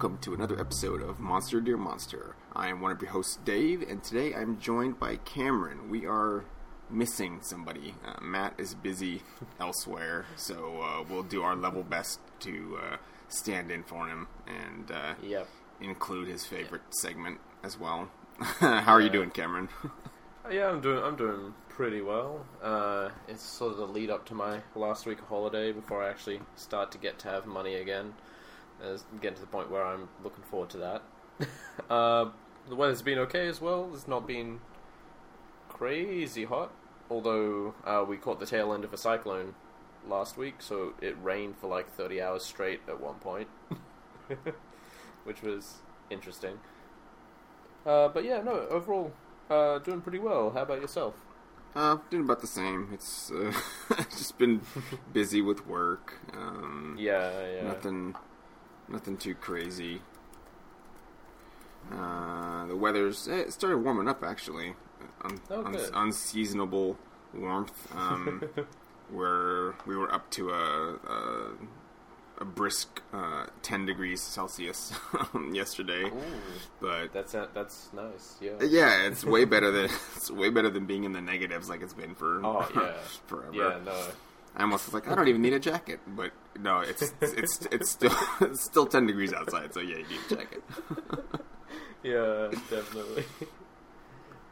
[0.00, 2.34] Welcome to another episode of Monster Dear Monster.
[2.56, 5.90] I am one of your hosts, Dave, and today I'm joined by Cameron.
[5.90, 6.46] We are
[6.88, 7.96] missing somebody.
[8.02, 9.20] Uh, Matt is busy
[9.60, 12.96] elsewhere, so uh, we'll do our level best to uh,
[13.28, 15.48] stand in for him and uh, Yep.
[15.82, 18.08] include his favorite segment as well.
[18.38, 19.68] How are you doing, Cameron?
[20.50, 21.04] Yeah, I'm doing.
[21.04, 22.44] I'm doing pretty well.
[22.62, 26.08] Uh, it's sort of the lead up to my last week of holiday before I
[26.08, 28.14] actually start to get to have money again.
[28.82, 31.02] As getting to the point where I'm looking forward to that.
[31.90, 32.30] uh,
[32.68, 33.90] the weather's been okay as well.
[33.92, 34.60] It's not been
[35.68, 36.72] crazy hot,
[37.10, 39.54] although uh, we caught the tail end of a cyclone
[40.08, 43.48] last week, so it rained for like 30 hours straight at one point,
[45.24, 45.78] which was
[46.10, 46.58] interesting.
[47.86, 49.12] Uh, but yeah, no, overall,
[49.48, 50.50] uh, doing pretty well.
[50.50, 51.14] How about yourself?
[51.74, 52.88] Uh, doing about the same.
[52.92, 53.52] It's uh,
[54.10, 54.60] just been
[55.12, 56.14] busy with work.
[56.34, 57.62] Um, Yeah, yeah.
[57.62, 58.16] Nothing,
[58.90, 60.02] nothing too crazy.
[61.92, 64.74] Uh, the weather's eh, it started warming up actually.
[65.24, 66.96] Un- Oh, un- unseasonable
[67.34, 67.88] warmth.
[67.96, 68.42] Um,
[69.10, 71.50] where we were up to a a,
[72.38, 74.92] a brisk uh, ten degrees Celsius
[75.52, 76.12] yesterday, Ooh,
[76.80, 78.36] but that's uh, that's nice.
[78.40, 78.52] Yeah.
[78.62, 79.84] yeah, it's way better than
[80.16, 82.92] it's way better than being in the negatives like it's been for Oh yeah.
[83.26, 83.52] forever.
[83.54, 83.78] Yeah.
[83.84, 84.00] No.
[84.56, 87.90] I almost was like, I don't even need a jacket, but no, it's it's it's
[87.90, 90.62] still it's still ten degrees outside, so yeah, you need a jacket.
[92.02, 93.24] Yeah, definitely.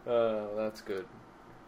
[0.07, 1.05] Uh, that's good.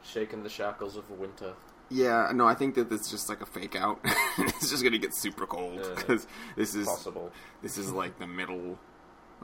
[0.03, 1.53] Shaking the shackles of winter.
[1.91, 3.99] Yeah, no, I think that it's just like a fake out.
[4.39, 5.95] it's just gonna get super cold Yeah.
[5.95, 7.33] because this is Possible.
[7.61, 8.79] this is like the middle.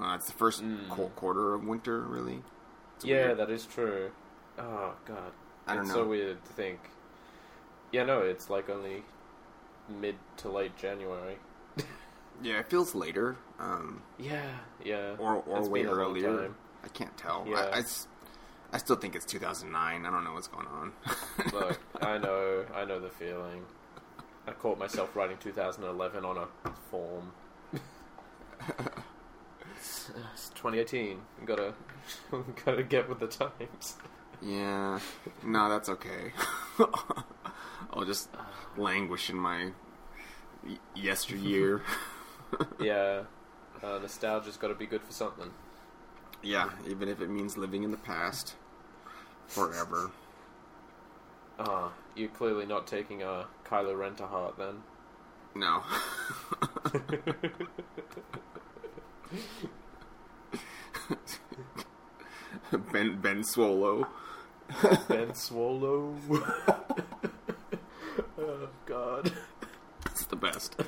[0.00, 0.89] Uh, it's the first Mm.
[0.89, 2.43] qu- quarter of winter, really.
[2.97, 3.39] It's Yeah, weird.
[3.39, 4.11] that is true.
[4.59, 5.33] Oh god.
[5.67, 6.05] I don't it's know.
[6.05, 6.81] so weird to think.
[7.93, 9.03] Yeah, no, it's like only
[9.89, 11.39] mid to late January.
[12.43, 14.43] yeah, it feels later, um, Yeah,
[14.85, 15.15] yeah.
[15.19, 16.51] or or It's way been a long earlier.
[16.85, 17.45] I can't tell.
[17.49, 17.83] Yeah.
[18.73, 20.05] I still think it's 2009.
[20.05, 20.93] I don't know what's going on.
[21.53, 23.63] Look, I know, I know the feeling.
[24.47, 26.47] I caught myself writing 2011 on a
[26.91, 27.33] form.
[29.77, 31.21] it's, it's 2018.
[31.41, 31.75] We gotta,
[32.65, 33.97] gotta get with the times.
[34.43, 35.01] Yeah,
[35.45, 36.33] no, that's okay.
[37.92, 38.28] I'll just
[38.76, 39.70] languish in my
[40.66, 41.82] y- yesteryear.
[42.81, 43.22] Yeah,
[43.82, 45.50] uh, nostalgia's got to be good for something.
[46.42, 48.54] yeah, even if it means living in the past
[49.48, 50.12] forever.
[51.59, 54.82] Ah, you're clearly not taking a Kylo Ren to heart then.
[55.56, 55.82] No.
[62.93, 64.06] ben Ben Swolo.
[65.08, 66.16] Ben Swolo.
[68.39, 69.33] oh God.
[70.07, 70.77] It's the best.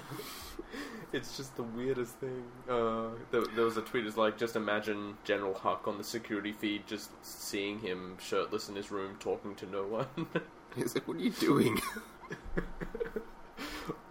[1.11, 2.43] It's just the weirdest thing.
[2.69, 4.07] Uh, there, there was a tweet.
[4.07, 8.77] It's like, just imagine General Hux on the security feed, just seeing him shirtless in
[8.77, 10.07] his room, talking to no one.
[10.77, 11.81] He's like, what are you doing?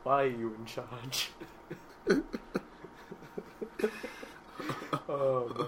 [0.02, 1.30] Why are you in charge?
[5.08, 5.68] oh man!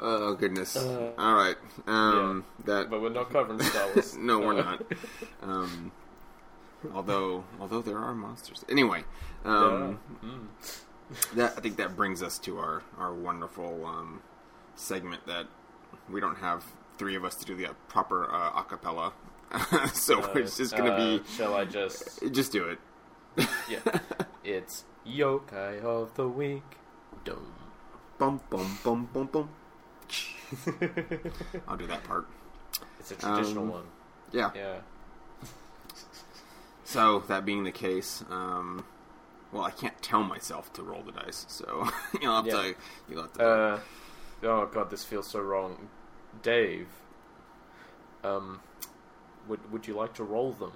[0.00, 0.76] Oh goodness.
[0.76, 1.56] Uh, All right.
[1.88, 2.88] Um, that.
[2.90, 4.16] But we're not covering Star Wars.
[4.16, 4.82] no, we're Uh, not.
[5.42, 5.92] Um,
[6.94, 8.64] although, although there are monsters.
[8.68, 9.04] Anyway,
[9.44, 10.28] um, yeah.
[10.28, 10.46] Mm.
[11.36, 14.22] that I think that brings us to our our wonderful um,
[14.74, 15.46] segment that
[16.10, 16.64] we don't have
[16.98, 19.12] three of us to do the proper uh, acapella,
[19.94, 22.20] so Uh, it's just gonna uh, Shall I just?
[22.32, 22.78] just do it.
[23.68, 23.78] Yeah.
[24.44, 26.64] it's Yokai of the Week.
[27.24, 27.52] Dum.
[28.18, 29.48] Bum bum bum bum bum.
[31.68, 32.26] I'll do that part.
[32.98, 33.84] It's a traditional Um, one.
[34.32, 34.50] Yeah.
[34.54, 34.78] Yeah.
[36.88, 38.82] So that being the case, um,
[39.52, 41.86] well, I can't tell myself to roll the dice, so
[42.22, 42.52] you'll have Yeah.
[42.54, 42.74] to
[43.10, 43.42] you'll have to.
[43.46, 43.80] Uh,
[44.44, 45.90] oh god, this feels so wrong.
[46.42, 46.88] Dave,
[48.24, 48.60] um,
[49.46, 50.72] would would you like to roll them?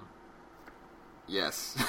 [1.27, 1.75] yes.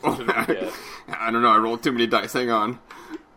[0.00, 0.32] what did we?
[1.14, 1.50] I don't know.
[1.50, 2.32] I rolled too many dice.
[2.32, 2.78] Hang on.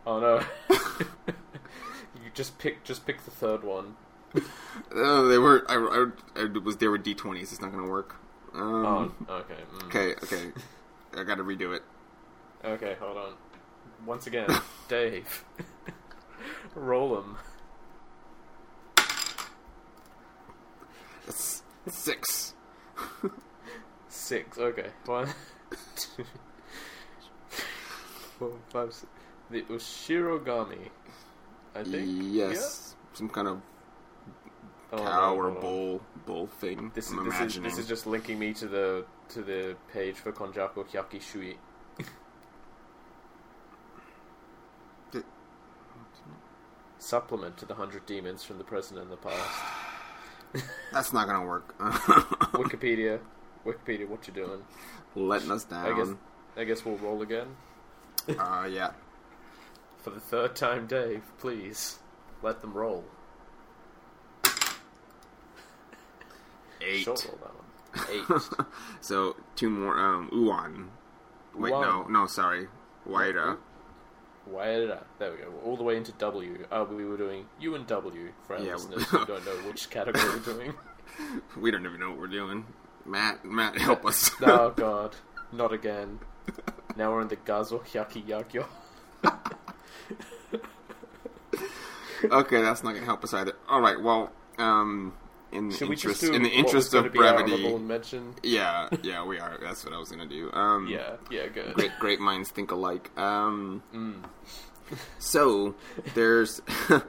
[0.07, 0.41] Oh no!
[0.69, 3.95] you just pick just pick the third one.
[4.93, 5.63] Oh, they were.
[5.69, 5.75] I,
[6.37, 7.41] I, I was there with d20s.
[7.43, 8.15] It's not going to work.
[8.53, 9.55] Um, Oh, okay.
[9.73, 9.85] mm.
[9.87, 10.15] Okay.
[10.23, 10.51] Okay.
[11.17, 11.83] I got to redo it.
[12.63, 13.33] Okay, hold on.
[14.05, 14.49] Once again,
[14.87, 15.43] Dave,
[16.75, 17.37] roll them.
[21.25, 22.53] That's six.
[24.09, 24.57] Six.
[24.57, 24.87] Okay.
[25.05, 25.27] One,
[25.95, 26.23] two,
[28.39, 29.07] four, five, six.
[29.49, 30.89] The Ushirogami.
[31.75, 32.07] I think.
[32.33, 32.95] Yes.
[33.13, 33.61] Some kind of Yeah?
[34.95, 36.91] Oh, cow or bull bull thing.
[36.93, 40.31] This, I'm this is this is just linking me to the to the page for
[40.31, 41.57] Konjaku Hyakki Shui.
[46.97, 49.63] Supplement to the hundred demons from the present and the past.
[50.93, 51.77] That's not gonna work.
[52.53, 53.19] Wikipedia,
[53.65, 54.63] Wikipedia, what you doing?
[55.13, 55.85] Letting us down.
[55.91, 56.13] I guess
[56.57, 57.47] I guess we'll roll again
[58.29, 58.91] Uh, yeah.
[59.97, 61.21] for the third time, Dave.
[61.37, 61.99] Please
[62.41, 63.03] let them roll.
[66.85, 67.01] Eight.
[67.03, 68.41] Short roll that one.
[68.59, 68.65] Eight.
[69.01, 69.97] So two more.
[69.97, 70.87] Um, Uwan.
[71.59, 72.09] Wait, no, Uwan.
[72.09, 72.67] no, sorry.
[73.07, 73.57] Waida.
[74.45, 74.99] Why did I?
[75.19, 75.49] There we go.
[75.49, 76.65] We're all the way into W.
[76.71, 78.73] Uh, we were doing U and W for our Yeah.
[78.73, 80.73] listeners who don't know which category we're doing.
[81.57, 82.65] We don't even know what we're doing.
[83.05, 84.31] Matt, Matt, help us.
[84.41, 85.15] Oh God,
[85.53, 86.19] not again.
[86.97, 88.65] Now we're in the Gazu Hyakki Yagyō.
[92.25, 93.53] okay, that's not gonna help us either.
[93.69, 94.01] All right.
[94.01, 95.13] Well, um,
[95.55, 98.35] in the Should we just interest in the interest of brevity, mention?
[98.43, 99.57] yeah, yeah, we are.
[99.61, 100.51] That's what I was gonna do.
[100.53, 101.73] Um, Yeah, yeah, good.
[101.73, 103.09] great great minds think alike.
[103.17, 104.23] Um, Mm.
[105.19, 105.75] so
[106.13, 106.61] there's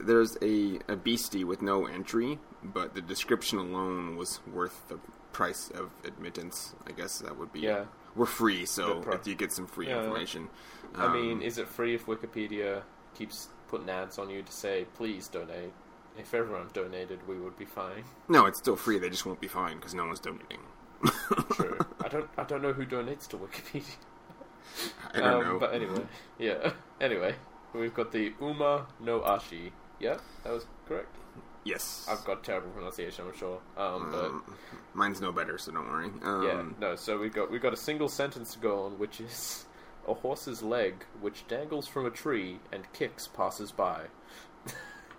[0.00, 4.98] there's a a beastie with no entry, but the description alone was worth the
[5.32, 6.74] price of admittance.
[6.86, 7.60] I guess that would be.
[7.60, 7.84] Yeah.
[8.14, 9.98] We're free, so pro- if you get some free Yeah.
[10.00, 10.50] information.
[10.94, 12.82] I mean, Um, is it free if Wikipedia
[13.14, 15.72] keeps putting ads on you to say, please donate?
[16.18, 18.04] If everyone donated, we would be fine.
[18.28, 18.98] no, it's still free.
[18.98, 20.60] They just won't be fine because no one's donating.
[21.52, 21.78] True.
[22.04, 22.28] I don't.
[22.36, 23.96] I don't know who donates to Wikipedia.
[25.14, 25.58] I don't um, know.
[25.58, 26.02] But anyway,
[26.38, 26.72] yeah.
[27.00, 27.34] Anyway,
[27.74, 29.72] we've got the Uma no Ashi.
[29.98, 31.14] Yeah, that was correct.
[31.64, 33.58] yes, I've got terrible pronunciation, I'm sure.
[33.76, 34.56] Um, but Um,
[34.94, 36.10] mine's no better, so don't worry.
[36.22, 36.96] Um, yeah, no.
[36.96, 39.66] So we got we got a single sentence to go on, which is
[40.06, 44.02] a horse's leg which dangles from a tree and kicks passers by.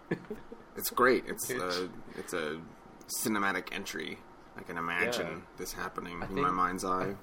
[0.76, 1.26] It's great.
[1.28, 2.60] It's a it's a
[3.24, 4.18] cinematic entry.
[4.58, 5.36] I can imagine Yeah.
[5.58, 7.16] this happening I in my mind's eye.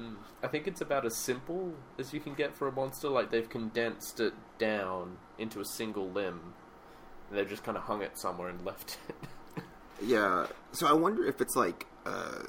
[0.00, 0.16] Mm.
[0.42, 3.08] I think it's about as simple as you can get for a monster.
[3.08, 6.54] Like they've condensed it down into a single limb.
[7.28, 9.16] And they've just kind of hung it somewhere and left it.
[10.02, 10.46] Yeah.
[10.72, 12.42] So I wonder if it's like uh,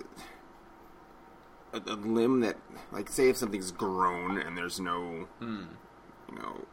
[1.74, 2.58] a, a limb that,
[2.92, 5.64] like, say if something's grown and there's no, Hmm.
[6.30, 6.66] you know,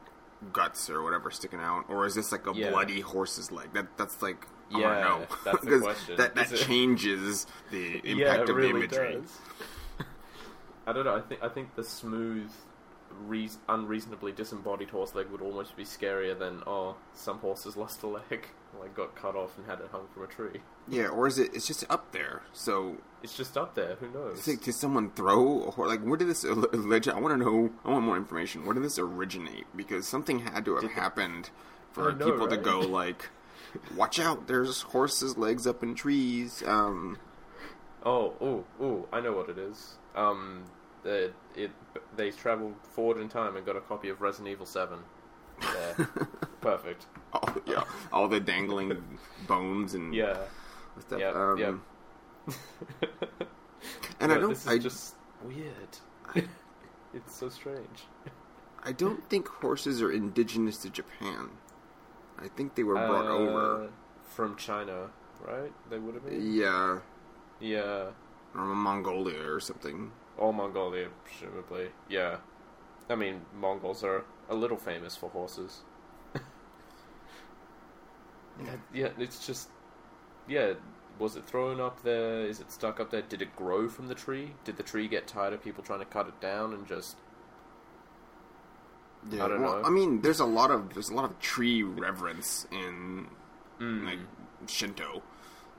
[0.52, 2.70] guts or whatever sticking out, or is this like a Yeah.
[2.70, 3.73] bloody horse's leg?
[3.73, 4.46] That that's like.
[4.75, 5.26] I Yeah, don't know.
[5.44, 6.17] that's the 'Cause question.
[6.17, 9.20] That that Is it- changes the impact yeah, it of really the imagery.
[9.20, 9.38] does.
[10.87, 11.17] I don't know.
[11.17, 12.50] I think I think the smooth,
[13.26, 18.06] reas unreasonably disembodied horse leg would almost be scarier than oh, some horses lost a
[18.06, 18.49] leg,
[18.81, 20.61] like got cut off and had it hung from a tree.
[20.88, 21.55] Yeah, or is it?
[21.55, 22.43] It's just up there.
[22.53, 23.97] So It's just up there.
[24.00, 24.47] Who knows?
[24.47, 25.88] Like, did someone throw a horse?
[25.88, 27.17] Like, where did this legend?
[27.17, 27.71] I want to know.
[27.85, 28.65] I want more information.
[28.67, 29.67] Where did this originate?
[29.76, 31.50] Because something had to have Did the- happened
[31.93, 33.31] for know, people to go like,
[33.97, 34.47] "Watch out!
[34.47, 37.19] There's horses' legs up in trees." Um,
[38.06, 39.09] Oh, oh, oh!
[39.12, 39.94] I know what it is.
[40.15, 40.65] Um,
[41.03, 41.71] the, it
[42.17, 44.99] they traveled forward in time and got a copy of Resident Evil Seven.
[46.61, 47.06] Perfect.
[47.33, 49.03] all, yeah, all the dangling
[49.47, 50.37] bones and Yeah,
[51.01, 51.21] stuff.
[51.21, 52.55] yeah, um, yeah.
[54.21, 54.51] And I don't.
[54.51, 55.15] This is I, just
[55.45, 55.99] weird.
[57.14, 58.05] it's so strange.
[58.83, 61.50] I don't think horses are indigenous to Japan.
[62.38, 63.85] I think they were brought over.
[63.85, 63.88] Uh,
[64.35, 65.11] from China,
[65.47, 65.73] right?
[65.90, 66.55] They would have been.
[66.55, 66.99] Yeah,
[67.61, 68.11] Yeah,
[68.55, 70.11] or Mongolia or something.
[70.38, 71.88] or Mongolia, presumably.
[72.09, 72.38] Yeah,
[73.11, 75.83] I mean Mongols are a little famous for horses.
[78.65, 79.69] yeah, yeah, it's just
[80.49, 80.75] yeah.
[81.19, 82.41] Was it thrown up there?
[82.41, 83.23] Is it stuck up there?
[83.23, 84.51] Did it grow from the tree?
[84.65, 87.17] Did the tree get tired of people trying to cut it down and just
[89.31, 89.85] Yeah, I don't well, know.
[89.87, 93.29] I mean, there's a lot of there's a lot of tree reverence in
[93.81, 94.05] Mm.
[94.07, 94.19] like
[94.69, 95.23] Shinto.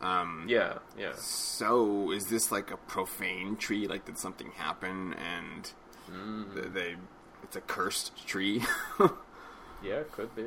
[0.01, 1.13] Um, yeah, yeah.
[1.15, 3.87] So is this like a profane tree?
[3.87, 5.71] Like, did something happen and
[6.11, 6.53] Mm.
[6.53, 6.95] th- they
[7.45, 8.63] it's a cursed tree,
[9.83, 10.45] Yeah, could be.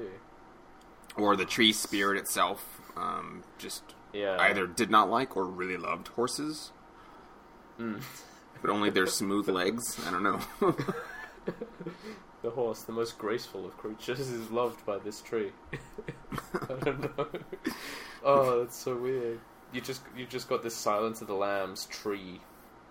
[1.16, 4.36] or the tree spirit itself um, just Yeah.
[4.40, 6.72] either did not like or really loved horses,
[7.78, 8.02] Mm.
[8.60, 9.98] but only their smooth legs.
[10.06, 10.40] I don't know.
[12.42, 15.50] The horse, the most graceful of creatures, is loved by this tree.
[16.54, 17.26] I don't know.
[18.22, 19.40] Oh, that's so weird.
[19.72, 22.40] You just you just got this Silence of the Lambs tree.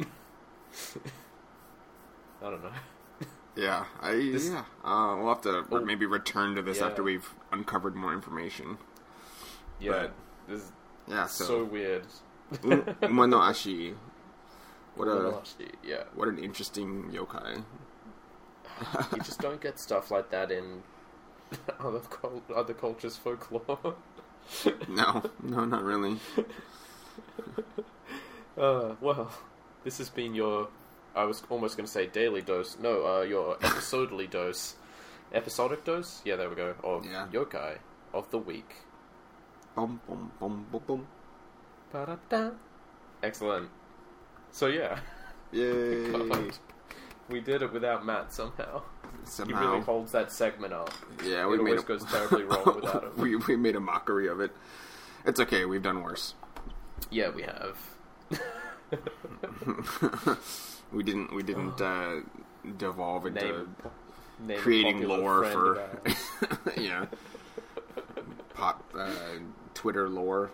[0.01, 0.05] I
[2.41, 2.71] don't know.
[3.57, 4.63] Yeah, I This- yeah.
[4.83, 5.81] Uh, we'll have to Oh.
[5.81, 6.87] maybe return to this Yeah.
[6.87, 8.77] after we've uncovered more information.
[9.79, 10.13] Yeah, But-
[10.47, 10.71] this is
[11.07, 12.05] Yeah, so, so, weird.
[12.63, 13.95] Um, Uma no Ashi.
[14.95, 15.41] What a
[15.83, 17.63] yeah, what an interesting yokai.
[19.11, 20.83] you just don't get stuff like that in
[21.79, 22.01] other
[22.55, 23.95] other cultures' folklore.
[24.87, 26.19] No, no, not really.
[28.57, 29.29] Uh, well,
[29.83, 30.69] this has been your.
[31.17, 32.77] I was almost going to say daily dose.
[32.79, 34.75] No, uh, your episodally dose.
[35.33, 36.21] Episodic dose?
[36.23, 36.75] Yeah, there we go.
[36.83, 37.27] Of Yeah.
[37.31, 37.79] yokai
[38.13, 38.75] of the week.
[39.75, 41.07] Bum, bum, bum, bum, bum.
[41.91, 42.51] Ba-da-da.
[43.23, 43.69] Excellent.
[44.51, 44.99] So, yeah.
[45.51, 46.11] Yay!
[46.11, 46.51] God.
[47.29, 48.83] We did it without Matt somehow.
[49.25, 49.59] Somehow.
[49.59, 50.91] He really holds that segment up.
[51.23, 53.11] yeah, it made always a, goes terribly wrong without him.
[53.17, 54.51] we we made a mockery of it.
[55.25, 55.65] It's okay.
[55.65, 56.35] We've done worse.
[57.11, 57.77] Yeah, we have.
[60.91, 61.33] We didn't.
[61.33, 62.21] We didn't uh,
[62.77, 63.75] devolve into Name,
[64.39, 65.89] name creating lore for
[66.77, 67.05] yeah
[68.53, 69.09] pop uh,
[69.73, 70.51] Twitter lore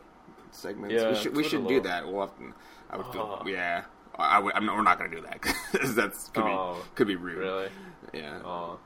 [0.52, 0.94] segments.
[0.96, 2.06] Yeah, we should we should do that.
[2.08, 2.54] We'll to,
[2.90, 3.48] I would feel, Oh.
[3.48, 3.84] yeah.
[4.16, 6.90] I, would- I'm not, we're not going to do that because that's could Oh, be
[6.96, 7.38] could be rude.
[7.40, 7.70] Really?
[8.14, 8.40] Yeah.
[8.46, 8.78] Oh,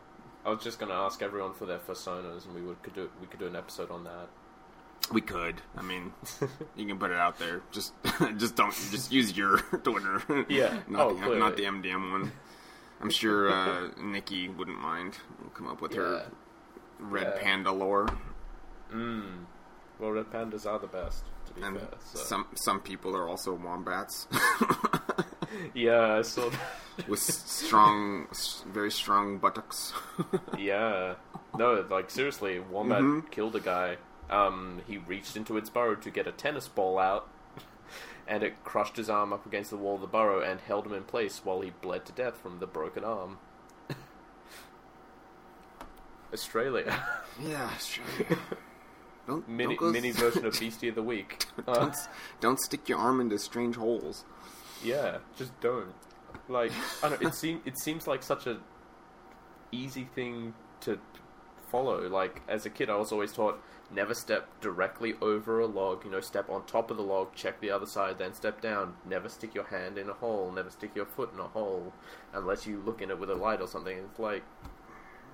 [0.46, 3.28] I was just gonna ask everyone for their personas, and we would could do we
[3.28, 4.30] could do an episode on that.
[5.12, 5.62] We could.
[5.78, 6.12] I mean,
[6.76, 7.62] you can put it out there.
[7.72, 7.94] Just
[8.38, 10.22] just don't just use your Twitter.
[10.50, 10.80] Yeah.
[10.88, 11.40] Not Oh, the clearly.
[11.40, 12.32] not the MDM one.
[13.02, 15.18] I'm sure uh, Nikki wouldn't mind.
[15.40, 16.26] We'll come up with her
[17.00, 17.42] red Yeah.
[17.42, 18.08] panda lore.
[18.94, 19.46] Mm.
[20.00, 21.90] Well, red pandas are the best, to be And fair.
[22.04, 22.20] So.
[22.20, 24.28] some some people are also wombats
[25.74, 26.50] Yeah, I saw.
[26.50, 27.08] That.
[27.08, 28.28] with strong,
[28.74, 29.94] very strong buttocks.
[30.58, 31.16] yeah.
[31.58, 33.32] No, like seriously, Wombat Mhm.
[33.32, 33.98] killed a guy.
[34.30, 37.28] Um, he reached into its burrow to get a tennis ball out,
[38.28, 40.94] and it crushed his arm up against the wall of the burrow and held him
[40.94, 43.38] in place while he bled to death from the broken arm.
[46.34, 47.04] Australia.
[47.42, 48.38] yeah, Australia.
[49.28, 51.44] Don't mini don't, mini version of Beastie of the Week.
[51.68, 51.96] Uh, don't
[52.40, 54.24] don't stick your arm into strange holes.
[54.82, 55.94] yeah, just don't.
[56.48, 56.72] Like
[57.04, 57.22] I don't.
[57.22, 58.58] It seems it seems like such a
[59.74, 60.98] easy thing to
[61.68, 62.08] follow.
[62.10, 66.04] Like as a kid, I was always taught never step directly over a log.
[66.06, 68.96] You know, step on top of the log, check the other side, then step down.
[69.06, 70.52] Never stick your hand in a hole.
[70.52, 71.94] Never stick your foot in a hole
[72.34, 73.98] unless you look in it with a light or something.
[73.98, 74.44] It's like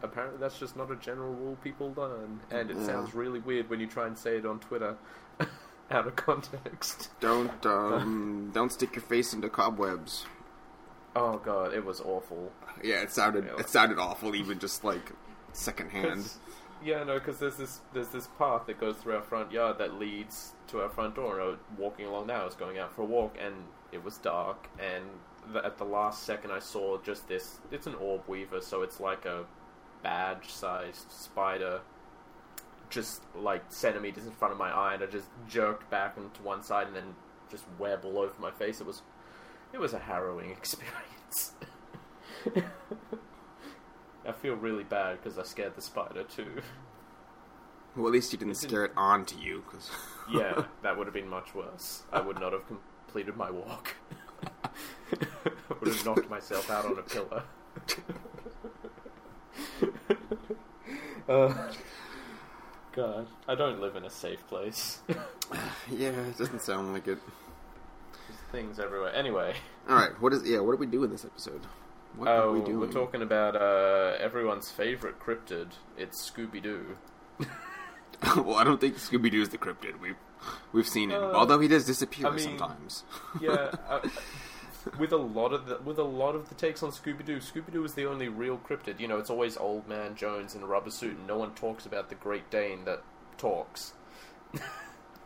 [0.01, 2.85] apparently that's just not a general rule people learn, and it Yeah.
[2.85, 4.97] sounds really weird when you try and say it on Twitter
[5.91, 7.09] out of context.
[7.19, 10.25] Don't um, don't stick your face into cobwebs.
[11.15, 12.51] Oh god, it was awful.
[12.83, 13.59] Yeah, it sounded Yeah.
[13.59, 15.11] it sounded awful, even just like
[15.53, 16.29] secondhand.
[16.83, 19.97] Yeah, no, because there's this there's this path that goes through our front yard that
[19.99, 21.39] leads to our front door.
[21.39, 23.55] And I was walking along there, I was going out for a walk, and
[23.91, 24.67] it was dark.
[24.79, 25.05] And
[25.53, 27.59] the, at the last second, I saw just this.
[27.71, 29.45] It's an orb weaver, so it's like a
[30.01, 31.79] badge-sized spider,
[32.89, 36.63] just like centimeters in front of my eye, and I just jerked back into one
[36.63, 37.15] side, and then
[37.49, 38.81] just web all over my face.
[38.81, 39.03] It was
[39.71, 41.53] it was a harrowing experience.
[44.27, 46.61] I feel really bad because I scared the spider too.
[47.95, 49.91] Well, at least you didn't scare it onto you, because
[50.31, 52.03] Yeah, that would have been much worse.
[52.11, 53.95] I would not have completed my walk.
[54.63, 54.69] I
[55.79, 57.43] would have knocked myself out on a pillar.
[61.29, 61.71] uh,
[62.93, 65.01] God, I don't live in a safe place.
[65.91, 67.19] yeah, it doesn't sound like it.
[68.27, 69.13] There's things everywhere.
[69.13, 69.55] Anyway,
[69.87, 70.59] All right, what is yeah?
[70.59, 71.61] What do we do in this episode?
[72.15, 72.89] What oh, we we doing?
[72.89, 75.71] are talking about uh, everyone's favorite cryptid.
[75.97, 76.97] It's Scooby Doo.
[78.37, 79.99] well, I don't think Scooby Doo is the cryptid.
[79.99, 80.15] We've
[80.71, 83.03] we've seen him, Uh, although he does disappear I mean- sometimes.
[83.41, 84.07] Yeah, uh,
[84.99, 87.71] with a lot of the with a lot of the takes on Scooby Doo, Scooby
[87.71, 88.99] Doo is the only real cryptid.
[88.99, 91.85] You know, it's always Old Man Jones in a rubber suit, and no one talks
[91.85, 93.01] about the Great Dane that
[93.37, 93.93] talks.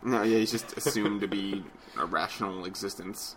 [0.02, 1.64] no, yeah, he's just assumed to be
[1.98, 3.36] a rational existence.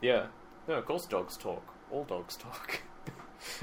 [0.00, 0.26] Yeah,
[0.68, 1.62] no, of course dogs talk.
[1.90, 2.80] All dogs talk.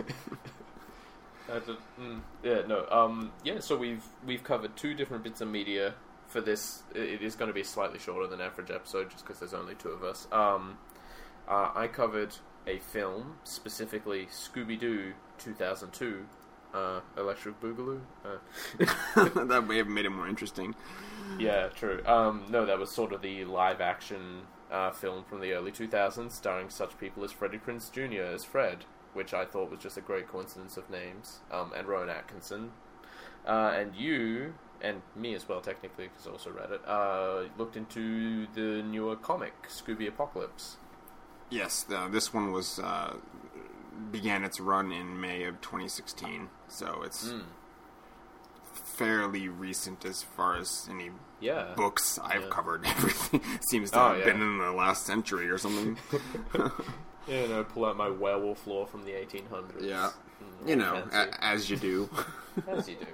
[1.53, 3.59] I just- mm, yeah, no, um, yeah.
[3.59, 5.93] So we've we've covered two different bits of media
[6.27, 6.83] for this.
[6.95, 9.75] It it is going to be slightly shorter than average episode, just because there's only
[9.75, 10.27] two of us.
[10.31, 10.77] Um,
[11.47, 16.25] uh, I covered a film specifically Scooby Doo 2002,
[16.73, 17.99] uh, Electric Boogaloo.
[18.25, 20.73] Uh, that may have made it more interesting.
[21.37, 22.01] yeah, true.
[22.05, 26.31] Um, no, that was sort of the live action uh, film from the early 2000s,
[26.31, 28.23] starring such people as Freddie Prinze Jr.
[28.23, 32.09] as Fred, which I thought was just a great coincidence of names, um, and Rowan
[32.09, 32.71] Atkinson.
[33.45, 37.77] Uh, and you, and me as well, technically, because I also read it, uh, looked
[37.77, 40.77] into the newer comic, Scooby Apocalypse.
[41.49, 43.17] Yes, the, this one was uh,
[44.11, 47.43] began its run in May of 2016, so it's Mm.
[48.93, 51.09] Fairly recent as far as any
[51.39, 51.73] Yeah.
[51.75, 52.50] books I've Yeah.
[52.50, 52.85] covered.
[52.85, 54.25] Everything seems to Oh, have yeah.
[54.25, 55.97] been in the last century or something.
[57.25, 59.79] Yeah, no, pull out my werewolf lore from the 1800s.
[59.79, 60.09] Yeah.
[60.43, 62.09] Mm, you know, a- as you do.
[62.67, 63.05] As you do.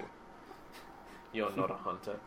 [1.32, 2.18] You're not a hunter.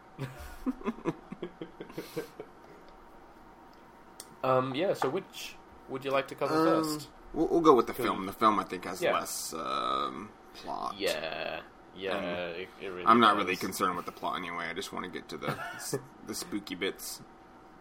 [4.43, 4.93] um, yeah.
[4.93, 5.55] So which
[5.89, 7.09] would you like to cover Um, first?
[7.33, 8.25] We'll, we'll go with the film.
[8.27, 9.13] The film, I think, has Yeah.
[9.15, 10.95] less um, plot.
[10.97, 11.59] Yeah,
[11.95, 12.17] yeah.
[12.17, 13.45] Um, it, it really I'm not does.
[13.45, 14.65] really concerned with the plot anyway.
[14.69, 15.57] I just want to get to the
[16.27, 17.21] the spooky bits.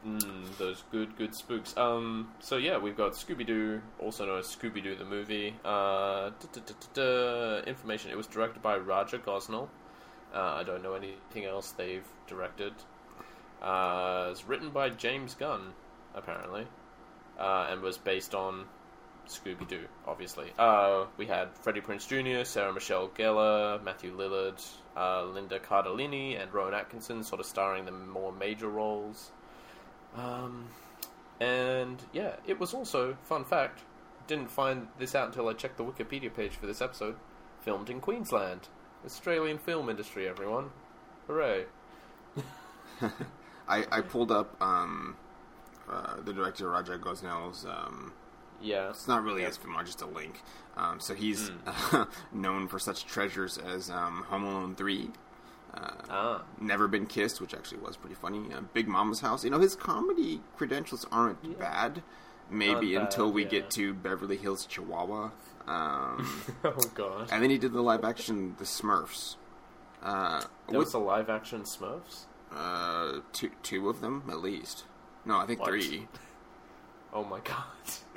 [0.07, 1.77] Mm, those good, good spooks.
[1.77, 5.55] Um, so yeah, we've got Scooby Doo, also known as Scooby Doo the movie.
[5.65, 6.31] Uh,
[7.67, 8.11] information.
[8.11, 9.69] It was directed by Raja Gosnell.
[10.35, 12.73] Uh, I don't know anything else they've directed.
[13.61, 15.73] Uh, it's written by James Gunn,
[16.17, 16.67] apparently,
[17.39, 18.65] uh, and was based on
[19.29, 20.53] Scooby Doo, obviously.
[20.59, 24.63] Uh, we had Freddie Prinze Jr., Sarah Michelle Gellar, Matthew Lillard,
[24.97, 29.31] uh, Linda Cardellini, and Rowan Atkinson, sort of starring the more major roles.
[30.17, 30.67] Um,
[31.41, 33.81] and yeah, it was also fun fact.
[34.27, 37.17] Didn't find this out until I checked the Wikipedia page for this episode.
[37.61, 38.69] Filmed in Queensland,
[39.05, 40.29] Australian film industry.
[40.29, 40.71] Everyone,
[41.27, 41.65] hooray!
[43.69, 45.17] I, I pulled up um,
[45.89, 47.65] uh, the director Raja Gosnell's.
[47.65, 48.13] Um,
[48.63, 49.49] Yeah, it's not really Yeah.
[49.49, 50.43] his film, just a link.
[50.77, 52.03] Um, so he's Hmm.
[52.33, 55.11] known for such treasures as um, Home Alone Three,
[55.75, 58.53] uh, ah, Never Been Kissed, which actually was pretty funny.
[58.53, 59.45] Uh, Big Momma's House.
[59.45, 61.57] You know his comedy credentials aren't Yeah.
[61.59, 62.03] bad.
[62.51, 63.49] Maybe Not until bad, we yeah.
[63.49, 65.31] get to Beverly Hills Chihuahua.
[65.67, 69.37] Um, oh god, and then he did the live action The Smurfs.
[70.03, 72.25] Uh, was a live action Smurfs.
[72.55, 74.85] uh, two two of them at least.
[75.25, 75.69] No, I think What?
[75.71, 76.09] three.
[77.13, 77.65] Oh my god.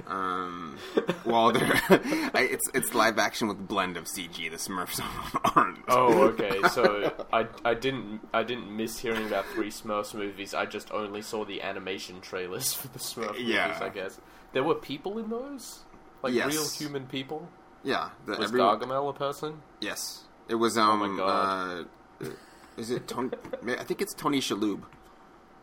[0.08, 0.78] Um,
[1.26, 4.52] well, it's it's live action with blend of CG.
[4.52, 5.00] The Smurfs
[5.56, 5.80] aren't.
[5.88, 6.60] Oh, okay.
[6.74, 10.54] So I I didn't I didn't miss hearing about three Smurfs movies.
[10.54, 13.68] I just only saw the animation trailers for the Smurf Yeah.
[13.68, 13.82] movies.
[13.82, 14.20] I guess
[14.52, 15.80] there were people in those,
[16.22, 16.52] like Yes.
[16.54, 17.48] real human people.
[17.84, 19.62] yeah, the, Was every- Gargamel a person?
[19.80, 20.78] Yes, it was.
[20.78, 21.86] Um, Oh my God.
[22.22, 22.30] Uh,
[22.78, 23.32] is it Tony?
[23.80, 24.82] I think it's Tony Shalhoub.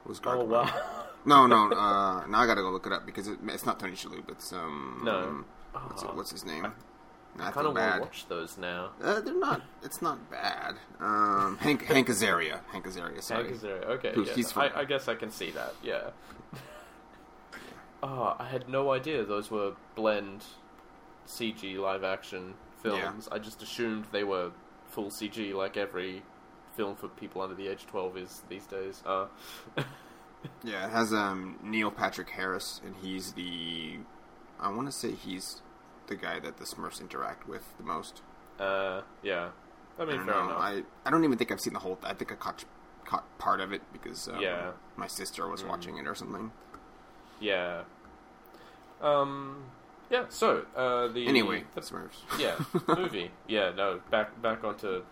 [0.07, 0.47] Was Oh Gargamel.
[0.49, 1.05] wow.
[1.25, 1.71] No, no.
[1.71, 4.29] Uh, now I gotta go look it up because it, it's not Tony Shalhoub.
[4.31, 5.03] It's um.
[5.05, 5.45] No.
[5.87, 6.67] What's, it, what's his name?
[7.39, 7.95] I, I kind of want bad.
[7.97, 8.91] to watch those now.
[9.03, 9.63] Uh, they're not.
[9.83, 10.75] It's not bad.
[11.01, 12.61] Um, Hank Hank Azaria.
[12.71, 13.23] Hank Azaria.
[13.23, 13.45] Sorry.
[13.49, 13.85] Hank Azaria.
[13.85, 14.35] Okay, Who's- yeah.
[14.35, 14.57] he's.
[14.57, 15.75] I, I guess I can see that.
[15.83, 16.11] Yeah.
[18.03, 20.45] oh, I had no idea those were blend
[21.27, 23.29] CG live action films.
[23.33, 24.51] I just assumed they were
[24.89, 26.23] full CG, like every
[26.77, 29.03] film for people under the age of twelve is these days.
[29.07, 29.27] Uh,
[30.65, 33.99] Yeah, it has um Neil Patrick Harris, and he's the.
[34.61, 35.63] I want to say he's
[36.07, 38.23] the guy that the Smurfs interact with the most.
[38.61, 39.51] uh, yeah.
[39.99, 40.45] I I mean, don't fair know.
[40.45, 40.59] enough.
[40.61, 41.99] I I don't even think I've seen the whole.
[42.03, 42.65] I think I caught
[43.05, 44.71] caught part of it because um, Yeah.
[44.97, 45.69] my sister was Mm.
[45.69, 46.51] watching it or something.
[47.41, 47.83] Yeah.
[49.01, 49.65] Um.
[50.11, 50.27] Yeah.
[50.29, 52.19] So, uh, the Anyway, the Smurfs.
[52.39, 52.57] Yeah,
[52.97, 53.31] movie.
[53.49, 55.03] Yeah, no, back back onto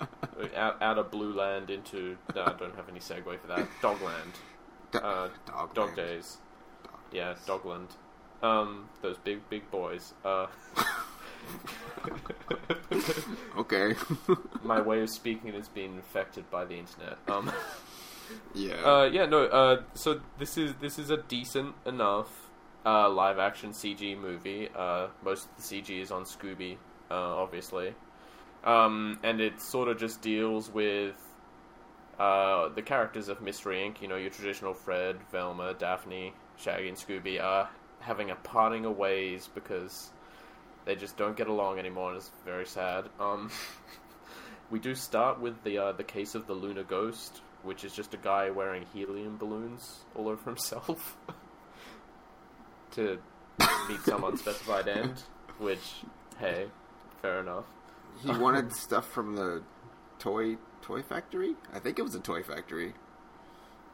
[0.57, 2.16] out, out of Blue Land into.
[2.35, 3.66] No, I don't have any segue for that.
[3.81, 4.40] Dogland, Do-
[4.94, 5.74] uh, dog.
[5.74, 5.96] Dog.
[5.96, 6.38] Days.
[6.85, 7.35] Dog Yeah.
[7.46, 7.90] Dogland.
[8.42, 10.14] Um, those big big boys.
[10.24, 10.46] Uh,
[13.57, 13.94] Okay.
[14.62, 17.18] my way of speaking has been infected by the internet.
[17.29, 17.50] Um,
[18.55, 18.74] yeah.
[18.74, 19.44] uh, yeah, no.
[19.46, 22.29] Uh, so this is this is a decent enough
[22.87, 24.68] uh, live action CG movie.
[24.74, 26.76] Uh, most of the CG is on Scooby,
[27.11, 27.94] uh, obviously,
[28.64, 31.16] um, and it sort of just deals with
[32.21, 34.03] uh, the characters of Mystery Inc.
[34.03, 38.99] You know, your traditional Fred, Velma, Daphne, Shaggy, and Scooby are having a parting of
[38.99, 40.11] ways because
[40.85, 43.07] they just don't get along anymore, and it's very sad.
[43.19, 43.51] Um,
[44.71, 48.13] we do start with the uh, the case of the Lunar Ghost, which is just
[48.13, 51.17] a guy wearing helium balloons all over himself
[52.93, 53.19] to
[53.89, 55.23] meet some unspecified end.
[55.59, 56.03] Which,
[56.39, 56.67] hey,
[57.23, 57.65] fair enough.
[58.23, 59.63] he wanted stuff from the
[60.19, 61.55] toy toy factory.
[61.73, 62.95] I think it was a toy factory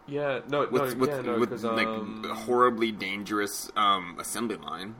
[0.06, 4.56] Yeah, no, with no, with, yeah, no, with like um, a horribly dangerous um assembly
[4.56, 4.94] line.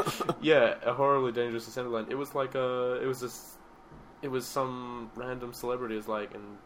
[0.40, 2.06] yeah, a horribly dangerous assembly line.
[2.10, 3.56] It was like a, it was this,
[4.22, 6.58] it was some random celebrity is like, and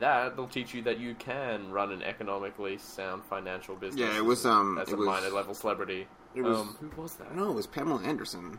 [0.00, 4.00] that they'll teach you that you can run an economically sound financial business.
[4.00, 6.06] Yeah, it was, um, as a was- minor level celebrity.
[6.34, 6.58] It was.
[6.58, 7.34] um, who was that?
[7.34, 7.50] don't.
[7.50, 8.58] It was Pamela Anderson.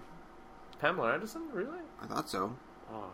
[0.80, 1.80] Pamela Anderson, really?
[2.02, 2.54] I thought so.
[2.92, 3.12] Oh.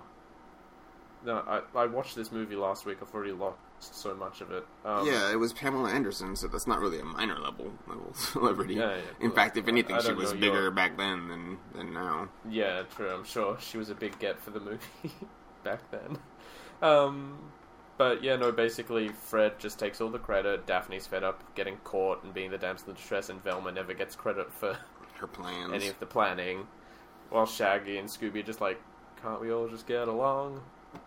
[1.26, 3.00] No, I I watched this movie last week.
[3.02, 4.66] I've already lost so much of it.
[4.86, 8.76] Um, yeah, it was Pamela Anderson, so that's not really a minor level level celebrity.
[8.76, 9.02] Yeah, yeah.
[9.20, 12.30] In fact, if anything, I she was bigger your- back then than than now.
[12.50, 13.10] Yeah, true.
[13.10, 14.80] I'm sure she was a big get for the movie
[15.64, 16.18] back then.
[16.82, 17.52] Um,
[17.98, 18.52] but yeah, no.
[18.52, 20.66] Basically, Fred just takes all the credit.
[20.68, 24.16] Daphne's fed up getting caught and being the damsel in distress, and Velma never gets
[24.16, 24.78] credit for
[25.16, 25.74] Her plans.
[25.74, 26.68] any of the planning.
[27.30, 28.80] While Shaggy and Scooby are just like,
[29.22, 30.62] can't we all just get along?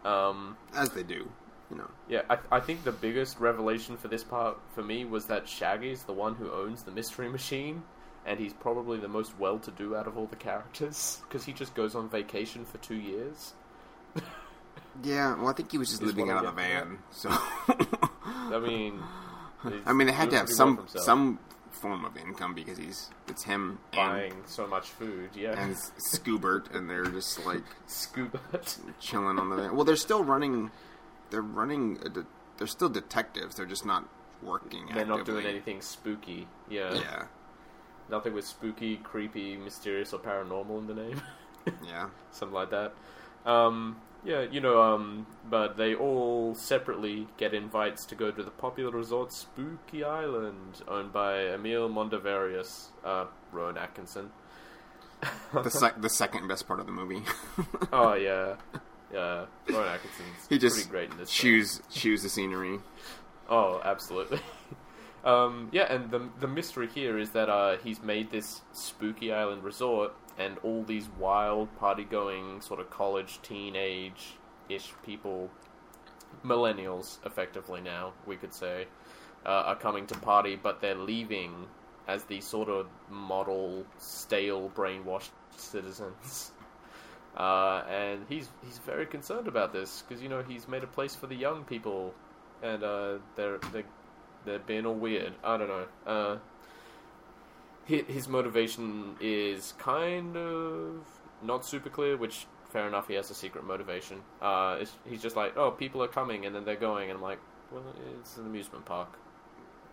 [0.05, 1.29] Um, As they do.
[1.71, 1.91] you know.
[2.09, 6.03] Yeah, I, I think the biggest revelation for this part for me was that Shaggy's
[6.05, 7.83] the one who owns the mystery machine,
[8.27, 11.95] and he's probably the most well-to-do out of all the characters because he just goes
[11.95, 13.55] on vacation for two years.
[15.03, 16.99] Yeah, well, I think he was just Is living out of the van.
[17.11, 19.01] So, I mean,
[19.87, 21.39] I mean, they had to have some some
[21.81, 25.31] form of income because he's it's him and, buying so much food.
[25.35, 25.75] Yeah, and
[26.13, 28.41] Scoobert, and they're just like scuba.
[29.01, 29.73] chilling on the.
[29.73, 30.71] Well, they're still running.
[31.31, 31.95] They're running.
[31.95, 32.27] De-
[32.59, 33.57] they're still detectives.
[33.57, 34.09] They're just not
[34.43, 34.89] working.
[34.95, 36.47] They're not doing anything spooky.
[36.69, 36.95] Yeah.
[36.95, 37.25] Yeah,
[38.11, 41.23] nothing with spooky, creepy, mysterious, or paranormal in the name.
[41.87, 42.09] yeah.
[42.33, 42.95] something like that.
[43.47, 48.51] Um, yeah, you know, um, but they all separately get invites to go to the
[48.51, 54.31] popular resort Spooky Island, owned by Emil Mondavarius, uh, Rowan Atkinson.
[55.53, 57.23] The sec- the second best part of the movie.
[57.93, 58.55] Oh yeah,
[59.13, 61.31] yeah, Rowan Atkinson's he just pretty great in this.
[61.31, 62.79] chews chews the scenery.
[63.49, 64.41] Oh, absolutely.
[65.25, 69.65] um, yeah, and the the mystery here is that uh, he's made this spooky island
[69.65, 75.51] resort, and all these wild party-going sort of college, teenage-ish people,
[76.43, 78.87] millennials, effectively now we could say,
[79.45, 81.67] uh, are coming to party, but they're leaving
[82.09, 86.53] as these sort of model, stale, brainwashed citizens.
[87.37, 91.15] Uh, and he's he's very concerned about this because you know he's made a place
[91.15, 92.13] for the young people
[92.61, 93.85] and uh, they're they're
[94.45, 95.33] they're being all weird.
[95.45, 96.41] I don't know.
[97.87, 101.05] His, motivation is kind of
[101.43, 103.09] not super clear, which fair enough.
[103.09, 104.21] He has a secret motivation.
[104.41, 107.23] Uh, it's, he's just like, oh, people are coming and then they're going, and I'm
[107.23, 107.41] like,
[107.73, 107.83] well,
[108.21, 109.19] it's an amusement park,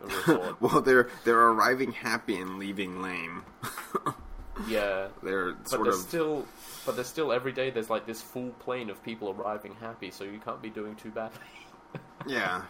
[0.01, 3.43] a well, they're they're arriving happy and leaving lame.
[4.67, 6.45] yeah, they're but there's of still.
[6.85, 7.69] But there's still every day.
[7.69, 11.11] There's like this full plane of people arriving happy, so you can't be doing too
[11.11, 11.39] badly.
[12.27, 12.63] yeah.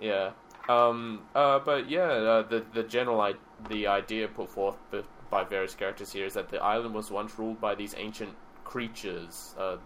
[0.00, 0.30] Yeah.
[0.70, 3.34] Um, uh, but yeah, uh, the the general I-
[3.68, 7.38] the idea put forth b- by various characters here is that the island was once
[7.38, 9.54] ruled by these ancient creatures.
[9.58, 9.76] Uh,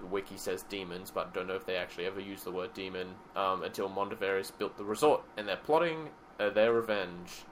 [0.00, 3.08] the wiki says demons, but don't know if they actually ever use the word demon.
[3.36, 6.08] Um, until Mondavarius built the resort, and they're plotting
[6.40, 7.42] uh, their revenge.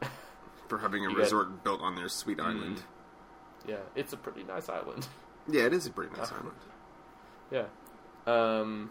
[0.68, 2.82] For having a You get- resort built on their sweet island.
[3.66, 5.08] Yeah, it's a pretty nice island.
[5.48, 6.56] Yeah, it is a pretty nice island.
[7.50, 7.66] Yeah.
[8.26, 8.90] Um,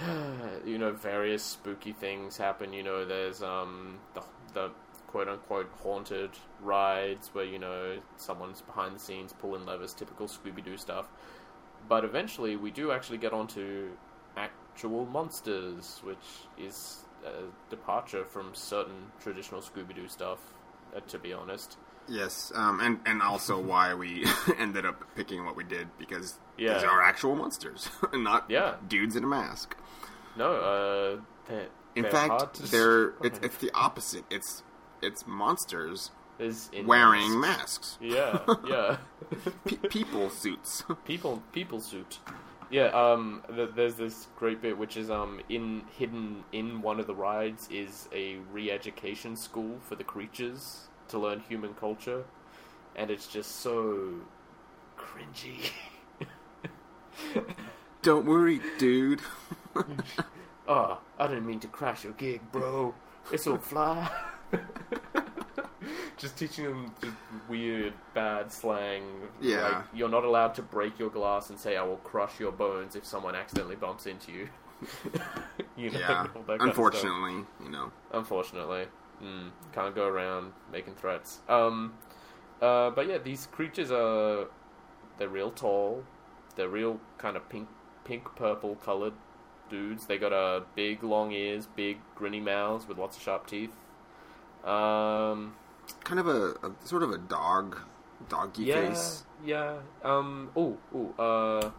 [0.64, 2.72] you know, various spooky things happen.
[2.72, 4.70] You know, there's um the the
[5.06, 6.30] quote unquote haunted
[6.60, 11.08] rides where you know someone's behind the scenes pulling levers, typical Scooby Doo stuff.
[11.88, 13.90] But eventually, we do actually get onto
[14.36, 20.38] actual monsters, which is a departure from certain traditional Scooby Doo stuff.
[20.94, 21.76] Uh, to be honest,
[22.08, 24.26] Yes, um, and and also why we
[24.58, 26.74] ended up picking what we did because Yeah.
[26.74, 28.74] these are actual monsters, and not Yeah.
[28.86, 29.76] dudes in a mask.
[30.36, 30.52] no.
[30.52, 34.24] Uh, they're, In fact, to they're it's, it's the opposite.
[34.30, 34.62] It's
[35.02, 36.10] it's monsters
[36.84, 37.98] wearing masks.
[37.98, 38.96] masks, Yeah, yeah.
[39.64, 40.82] Pe- people suits.
[41.04, 42.18] people people suit.
[42.70, 47.06] Yeah, um, th- there's this great bit which is um in hidden in one of
[47.06, 52.24] the rides is a re-education school for the creatures to learn human culture,
[52.96, 54.14] and it's just so
[54.98, 55.70] cringy.
[58.02, 59.20] Don't worry, dude.
[60.68, 62.94] oh, I didn't mean to crash your gig, bro.
[63.32, 64.10] It's all fly.
[66.16, 67.14] just teaching them just
[67.48, 69.04] weird, bad slang.
[69.40, 69.68] Yeah.
[69.68, 72.96] Like, you're not allowed to break your glass and say, I will crush your bones
[72.96, 74.48] if someone accidentally bumps into you.
[75.76, 77.92] you know, yeah, all kind of unfortunately, you know.
[78.12, 78.86] Unfortunately.
[79.24, 81.40] Mm, can't go around making threats.
[81.48, 81.94] Um,
[82.60, 84.46] uh, but yeah, these creatures are.
[85.18, 86.04] They're real tall.
[86.56, 87.68] They're real kind of pink,
[88.04, 89.14] pink purple colored
[89.70, 90.06] dudes.
[90.06, 93.74] They got uh, big long ears, big grinny mouths with lots of sharp teeth.
[94.64, 95.54] Um,
[96.02, 97.78] Kind of a, a sort of a dog,
[98.28, 99.24] doggy yeah, face.
[99.44, 99.76] yeah.
[100.02, 101.70] Um, oh, oh, uh,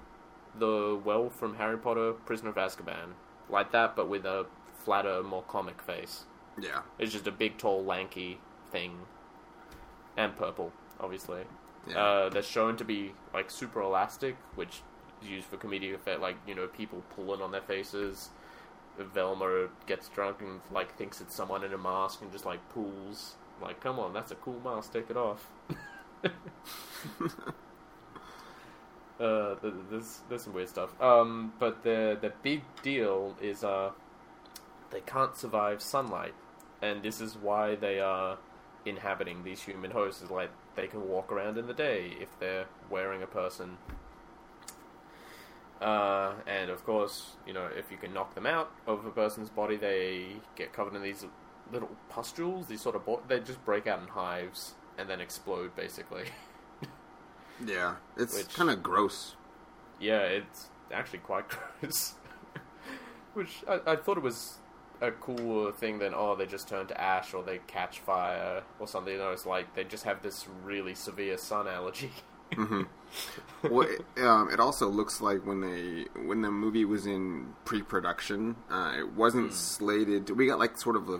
[0.57, 3.13] the well from Harry Potter, Prisoner of Azkaban,
[3.49, 4.45] like that, but with a
[4.83, 6.25] flatter, more comic face.
[6.57, 8.39] Yeah, It's just a big, tall, lanky
[8.71, 8.97] thing,
[10.17, 11.43] and purple, obviously.
[11.87, 11.97] yeah.
[11.99, 14.81] Uh, they're shown to be like super elastic, which
[15.21, 18.29] is used for comedic effect, like you know people pulling on their faces.
[18.97, 23.35] Velma gets drunk and like thinks it's someone in a mask and just like pulls.
[23.61, 24.93] Like, come on, that's a cool mask.
[24.93, 25.49] Take it off.
[29.19, 29.55] uh,
[29.89, 30.99] there's there's some weird stuff.
[31.01, 33.91] Um, but the the big deal is uh,
[34.91, 36.33] they can't survive sunlight,
[36.81, 38.37] and this is why they are
[38.85, 40.21] inhabiting these human hosts.
[40.21, 43.77] Is like they can walk around in the day if they're wearing a person.
[45.81, 49.49] Uh, and of course, you know, if you can knock them out of a person's
[49.49, 51.25] body, they get covered in these
[51.71, 52.67] little pustules.
[52.67, 56.25] These sort of bo- they just break out in hives and then explode, basically.
[57.65, 59.37] Yeah, it's kind of gross.
[59.97, 61.45] yeah, it's actually quite
[61.79, 62.15] gross.
[63.33, 64.57] Which I, I thought it was
[65.01, 68.87] a cooler thing than oh they just turn to ash or they catch fire or
[68.87, 69.13] something.
[69.13, 72.11] You know, it's like they just have this really severe sun allergy.
[73.63, 78.55] well, it, um, it also looks like when they when the movie was in pre-production,
[78.69, 79.53] uh, it wasn't Hmm.
[79.55, 80.29] slated.
[80.29, 81.19] We got like sort of a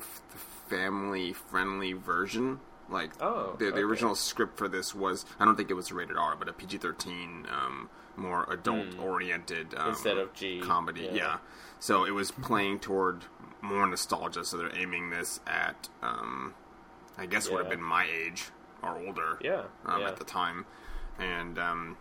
[0.70, 2.60] family friendly version.
[2.90, 3.80] Like Oh, the, the okay.
[3.82, 7.52] original script for this was, I don't think it was rated R, but a PG-13,
[7.52, 9.90] um, more adult-oriented um, Hmm.
[9.90, 11.02] Instead of G, comedy.
[11.06, 11.14] yeah.
[11.16, 11.38] Yeah.
[11.80, 13.26] So it was playing toward
[13.66, 14.44] more nostalgia.
[14.46, 16.54] So they're aiming this at, um,
[17.18, 18.46] I guess, would have been my age
[18.84, 20.08] or older Yeah, um, yeah.
[20.10, 20.66] at the time,
[21.20, 21.98] and um,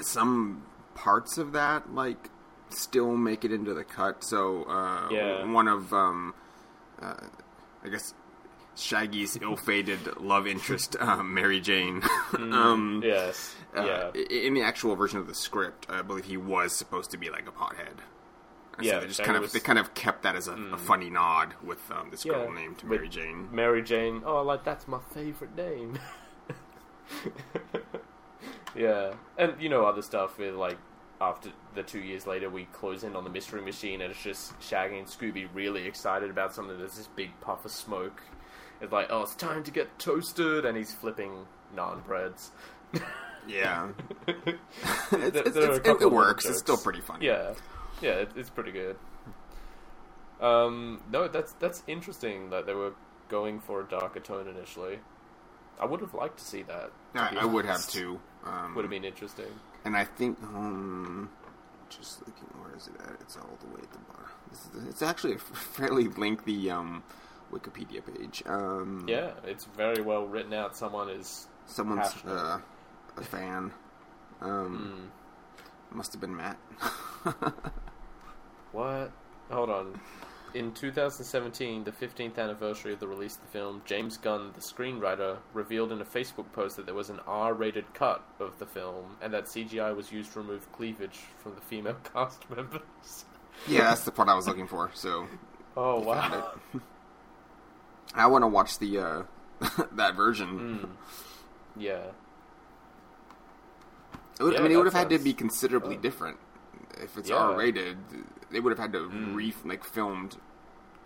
[0.00, 2.30] some parts of that like
[2.70, 4.24] still make it into the cut.
[4.24, 5.44] So uh, Yeah.
[5.50, 6.34] one of um,
[7.00, 7.14] uh,
[7.84, 8.14] I guess
[8.76, 12.02] Shaggy's ill-fated love interest, um, Mary Jane.
[12.38, 14.22] um, yes, uh, yeah.
[14.30, 17.46] In the actual version of the script, I believe he was supposed to be like
[17.46, 17.98] a pothead.
[18.76, 20.52] And Yeah, so they just kind of was- they kind of kept that as a,
[20.52, 23.48] a funny nod with um, this girl Yeah, named Mary Jane.
[23.52, 24.22] Mary Jane.
[24.24, 25.98] Oh, like that's my favorite name.
[28.76, 30.76] yeah, and you know other stuff with like
[31.20, 34.60] after the two years later we close in on the mystery machine and it's just
[34.62, 36.76] Shaggy and Scooby really excited about something.
[36.78, 38.20] There's this big puff of smoke.
[38.80, 42.50] It's like oh it's time to get toasted and he's flipping naan breads.
[43.46, 43.88] Yeah,
[44.28, 44.36] it's,
[45.12, 46.46] it's, there are a it's, it, couple it of works.
[46.46, 47.26] It's still pretty funny.
[47.26, 47.54] Yeah,
[48.00, 48.96] yeah, it, it's pretty good.
[50.40, 52.92] Um, no, that's that's interesting that they were
[53.28, 54.98] going for a darker tone initially.
[55.80, 56.90] I would have liked to see that.
[57.14, 58.20] to I, I would have too.
[58.44, 59.46] Um, Would have been interesting.
[59.84, 61.28] And I think, um,
[61.88, 63.20] just looking, where is it at?
[63.20, 64.26] It's all the way at the bottom.
[64.50, 65.38] This it's actually a
[65.74, 67.02] fairly lengthy um,
[67.52, 68.42] Wikipedia page.
[68.46, 70.76] Um, Yeah, it's very well written out.
[70.76, 71.48] Someone is.
[71.66, 72.60] someone's uh,
[73.16, 73.72] a fan.
[74.40, 75.23] Um, Mm,
[75.94, 76.58] Must have been Matt.
[78.72, 79.12] what?
[79.50, 80.00] Hold on.
[80.52, 85.38] In 2017, the 15th anniversary of the release of the film, James Gunn, the screenwriter,
[85.52, 89.32] revealed in a Facebook post that there was an R-rated cut of the film, and
[89.34, 93.24] that CGI was used to remove cleavage from the female cast members.
[93.66, 94.90] yeah, that's the part I was looking for.
[94.94, 95.26] So
[95.76, 96.52] Oh wow!
[98.14, 99.22] I want to watch the uh,
[99.92, 100.78] that version.
[100.80, 100.88] Mm.
[101.76, 102.02] Yeah,
[104.42, 106.38] would, Yeah, I mean, it would have had to be considerably different.
[107.00, 107.36] If it's Yeah.
[107.36, 107.96] R rated,
[108.50, 109.34] they would have had to Mm.
[109.34, 110.36] re like filmed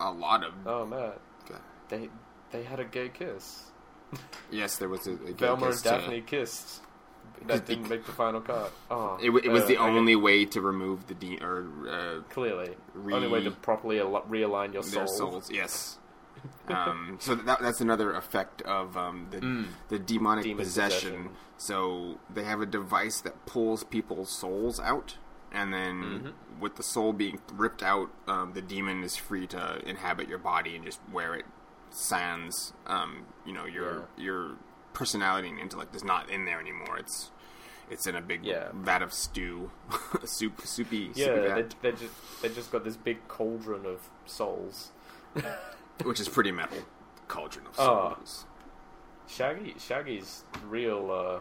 [0.01, 0.53] a lot of.
[0.67, 1.13] Oh man,
[1.89, 2.09] they
[2.51, 3.65] they had a gay kiss.
[4.51, 6.83] Yes, there was a, a gay Velma kiss and to- kissed.
[7.47, 8.73] That didn't make the final cut.
[8.91, 12.75] Oh, It, it was uh, the only way to remove the de- or uh, clearly
[12.95, 15.31] re- only way to properly al- realign your their soul.
[15.33, 15.51] souls.
[15.51, 15.99] Yes.
[16.69, 19.67] Um, so that, that's another effect of um, the Mm.
[19.89, 21.11] the demonic Demon possession.
[21.13, 21.31] possession.
[21.57, 25.17] So they have a device that pulls people's souls out,
[25.53, 26.61] and then Mm-hmm.
[26.61, 30.77] with the soul being ripped out, um, the demon is free to inhabit your body
[30.77, 31.45] and just where it
[31.91, 32.73] sans.
[32.87, 34.57] Um, you know your your
[34.93, 36.99] personality and intellect is not in there anymore.
[36.99, 37.31] It's
[37.91, 38.69] it's in a big Yeah.
[38.75, 39.71] vat of stew,
[40.25, 44.91] soup, soupy, soupy Yeah, they, they just they just got this big cauldron of souls.
[46.05, 46.79] which is pretty metal.
[47.29, 48.15] Cauldron of Oh.
[48.17, 48.45] souls.
[49.27, 51.41] Shaggy Shaggy's real uh,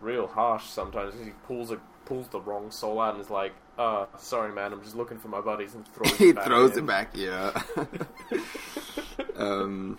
[0.00, 1.14] real harsh sometimes.
[1.22, 4.82] He pulls a pulls the wrong soul out and is like, "Uh, sorry, man, I'm
[4.82, 6.84] just looking for my buddies," and throws he it back throws in.
[6.84, 7.10] it back.
[7.14, 7.62] Yeah.
[9.36, 9.98] um,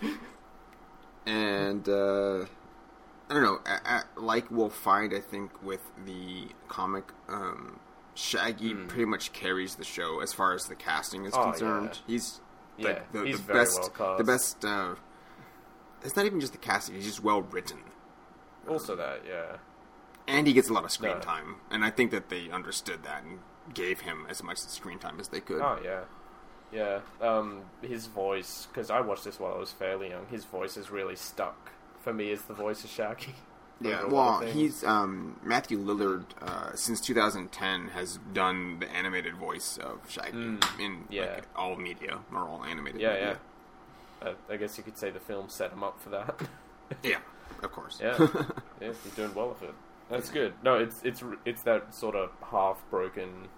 [1.26, 2.40] and uh,
[3.30, 3.58] I don't know.
[3.66, 3.70] A
[4.16, 7.78] a- like we'll find, I think, with the comic, um,
[8.14, 11.34] Shaggy pretty much carries the show as far as the casting is.
[11.34, 12.00] Oh, concerned.
[12.06, 12.12] yeah.
[12.14, 12.40] He's
[12.88, 13.78] Yeah, the, he's the very best.
[13.80, 14.18] well cast.
[14.18, 14.64] The best.
[14.64, 14.94] Uh,
[16.02, 17.78] it's not even just the casting; he's just well written,
[18.68, 19.56] Also, that yeah.
[20.26, 21.20] and he gets a lot of screen No.
[21.20, 21.56] time.
[21.70, 23.38] And I think that they understood that and
[23.74, 25.60] gave him as much screen time as they could.
[25.60, 26.00] Oh yeah,
[26.72, 27.00] yeah.
[27.20, 30.26] Um, his voice, because I watched this while I was fairly young.
[30.26, 33.34] His voice is really stuck for me as the voice of Shaggy.
[33.80, 38.88] Yeah, Over a lot well, he's um, Matthew Lillard uh, since 2010 has done the
[38.92, 41.22] animated voice of Shaggy in Mm, yeah.
[41.34, 43.00] like, all media or all animated.
[43.00, 43.38] yeah, media.
[44.22, 44.28] yeah.
[44.28, 46.40] Uh, I guess you could say the film set him up for that.
[47.02, 47.18] yeah,
[47.62, 47.98] of course.
[48.00, 48.16] yeah,
[48.80, 49.74] yeah, he's doing well with it.
[50.08, 50.52] That's good.
[50.62, 53.48] No, it's it's it's that sort of half broken,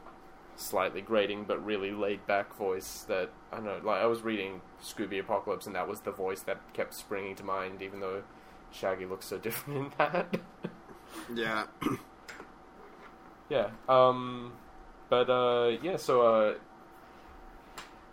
[0.57, 3.81] slightly grating but really laid back voice that I don't know.
[3.83, 7.45] Like I was reading Scooby Apocalypse, and that was the voice that kept springing to
[7.45, 8.23] mind, even though
[8.75, 10.41] Shaggy looks so different in that.
[11.35, 11.65] yeah.
[13.49, 13.71] yeah.
[13.89, 14.53] Um.
[15.09, 16.55] but uh, yeah, so uh,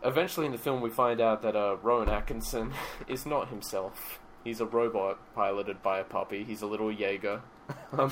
[0.04, 2.74] eventually in the film we find out that uh, Rowan Atkinson
[3.08, 4.20] is not himself.
[4.44, 6.44] He's a robot piloted by a puppy.
[6.44, 7.42] He's a little Jaeger.
[7.94, 8.12] um,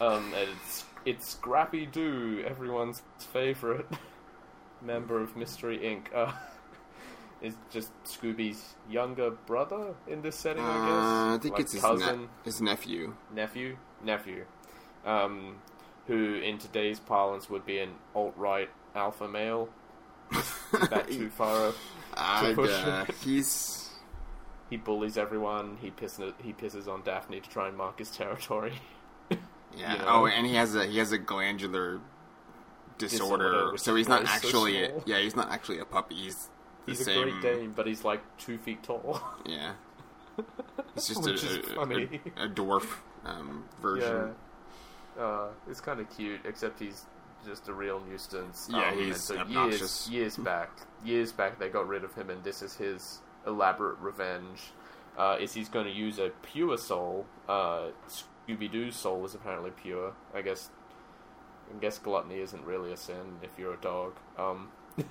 [0.00, 3.86] um, and it's it's Scrappy Doo, everyone's favorite
[4.82, 6.14] member of Mystery Inc.
[6.14, 6.32] Uh,
[7.42, 11.04] is just Scooby's younger brother in this setting, I guess.
[11.04, 13.14] Uh, I think Like it's his, cousin, ne- his nephew.
[13.34, 14.44] nephew, nephew,
[15.06, 15.56] um,
[16.06, 19.68] who in today's parlance would be an alt right alpha male.
[20.32, 21.72] Is that too far?
[22.14, 23.90] I'd, push uh, he's
[24.68, 25.78] He bullies everyone.
[25.80, 26.34] He pisses.
[26.42, 28.74] He pisses on Daphne to try and mark his territory.
[29.76, 29.92] yeah.
[29.92, 30.04] you know?
[30.08, 32.00] Oh, and he has a he has a glandular
[32.98, 36.16] disorder, Disorder, so he's not he's so actually a, yeah he's not actually a puppy.
[36.16, 36.50] He's
[36.90, 37.22] the He's a same.
[37.22, 39.20] Great Dane, but he's like two feet tall.
[39.46, 39.72] Yeah.
[40.96, 42.20] It's just Which a, a- funny.
[42.36, 42.86] a, a dwarf
[43.24, 44.34] um, version.
[45.16, 47.04] Yeah, uh, it's kind of cute, except he's
[47.46, 48.68] just a real nuisance.
[48.70, 50.08] Yeah, Um, he's so obnoxious.
[50.08, 50.70] years years back,
[51.04, 54.60] years back, they got rid of him, and this is his elaborate revenge.
[55.16, 57.26] Uh, is he's going to use a pure soul?
[57.48, 60.12] Uh, Scooby Doo's soul is apparently pure.
[60.34, 60.70] I guess.
[61.74, 64.14] I guess gluttony isn't really a sin if you're a dog.
[64.38, 64.70] Um,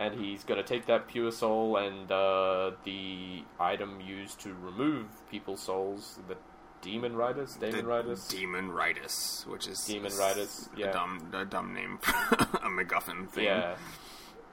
[0.00, 5.06] and he's going to take that pure soul and uh, the item used to remove
[5.30, 6.36] people's souls, the
[6.82, 8.26] demon riders, demon riders.
[8.26, 13.44] Daemon Ritus, which is Demon is Ritus, a dumb a dumb name a MacGuffin thing.
[13.44, 13.76] Yeah.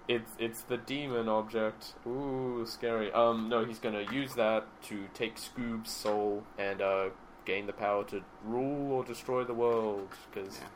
[0.09, 1.93] It's it's the demon object.
[2.05, 3.11] Ooh, scary.
[3.13, 7.09] Um, no, he's gonna use that to take Scoob's soul and uh,
[7.45, 10.67] gain the power to rule or destroy the world because Yeah.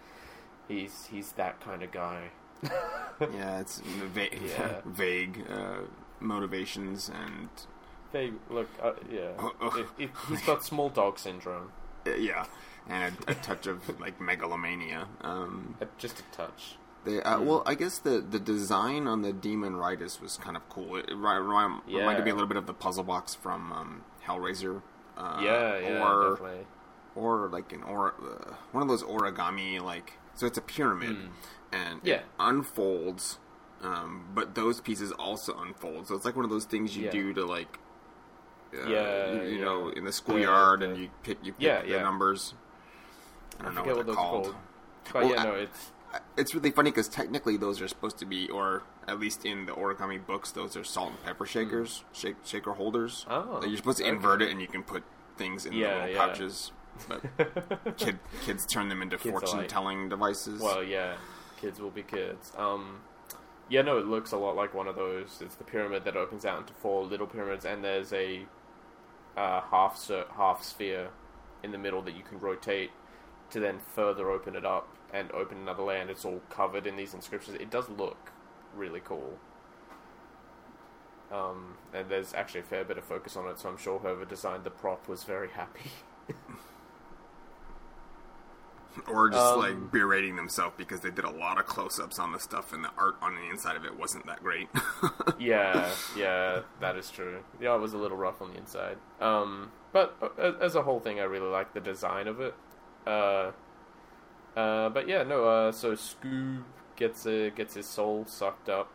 [0.68, 2.32] he's he's that kind of guy.
[3.22, 4.82] Yeah, it's va- Yeah.
[4.86, 5.82] vague uh,
[6.20, 7.50] motivations and
[8.12, 8.34] vague.
[8.50, 9.32] look, uh, yeah.
[9.40, 9.78] Oh, oh.
[9.78, 11.72] If, if he's got small dog syndrome,
[12.08, 12.46] uh, yeah,
[12.90, 15.08] and a, a touch of like megalomania.
[15.22, 16.78] Um, Uh, just a touch.
[17.06, 20.68] they, uh, well, I guess the, the design on the Daemon Ritus was kind of
[20.70, 20.96] cool.
[20.96, 24.82] It, ri- ri- reminded me a little bit of the puzzle box from um, Hellraiser.
[25.18, 26.66] Uh, yeah, yeah, or definitely.
[27.16, 31.18] or like an or uh, one of those origami like so it's a pyramid
[31.72, 32.08] and Hmm.
[32.08, 32.16] Yeah.
[32.16, 33.40] it unfolds
[33.82, 37.12] um, but those pieces also unfold so it's like one of those things you Yeah.
[37.12, 37.80] do to like
[38.74, 39.66] uh, Yeah, you, you yeah.
[39.66, 42.54] know in the schoolyard and you pick you pick the numbers
[43.60, 44.44] I I don't know forget what what they're those called.
[44.46, 44.56] called.
[45.14, 45.92] But Well, yeah, no, it's
[46.38, 49.72] It's really funny because technically those are supposed to be, or at least in the
[49.74, 53.24] origami books, those are salt and pepper shakers, shake, shaker holders.
[53.28, 53.34] Hmm.
[53.34, 54.12] Oh, Like, you're supposed to okay.
[54.14, 55.04] invert it, and you can put
[55.38, 56.72] things in Yeah, the little pouches.
[57.08, 60.62] But kid, kids turn them into Kids are like- fortune-telling devices.
[60.62, 61.16] Well, yeah,
[61.60, 62.52] kids will be kids.
[62.58, 63.02] Um,
[63.70, 65.40] yeah, no, it looks a lot like one of those.
[65.42, 68.46] It's the pyramid that opens out into four little pyramids, and there's a
[69.38, 71.10] uh, half cir- half sphere
[71.64, 72.92] in the middle that you can rotate
[73.52, 76.96] to then further open it up and open another layer, and it's all covered in
[76.96, 77.58] these inscriptions.
[77.60, 78.32] It does look
[78.76, 79.38] really cool.
[81.32, 84.26] Um, and there's actually a fair bit of focus on it, so I'm sure whoever
[84.26, 85.92] designed the prop was very happy.
[89.08, 92.40] or just um, like berating themselves because they did a lot of close-ups on the
[92.40, 94.68] stuff, and the art on the inside of it wasn't that great.
[95.40, 97.40] yeah, yeah, that is true.
[97.60, 98.98] Yeah, it was a little rough on the inside.
[99.20, 102.54] Um, but uh, as a whole thing, I really like the design of it.
[103.08, 103.52] Uh,
[104.56, 105.46] uh, but yeah, no.
[105.46, 106.64] Uh, so Scoob
[106.96, 108.92] gets a, gets his soul sucked up.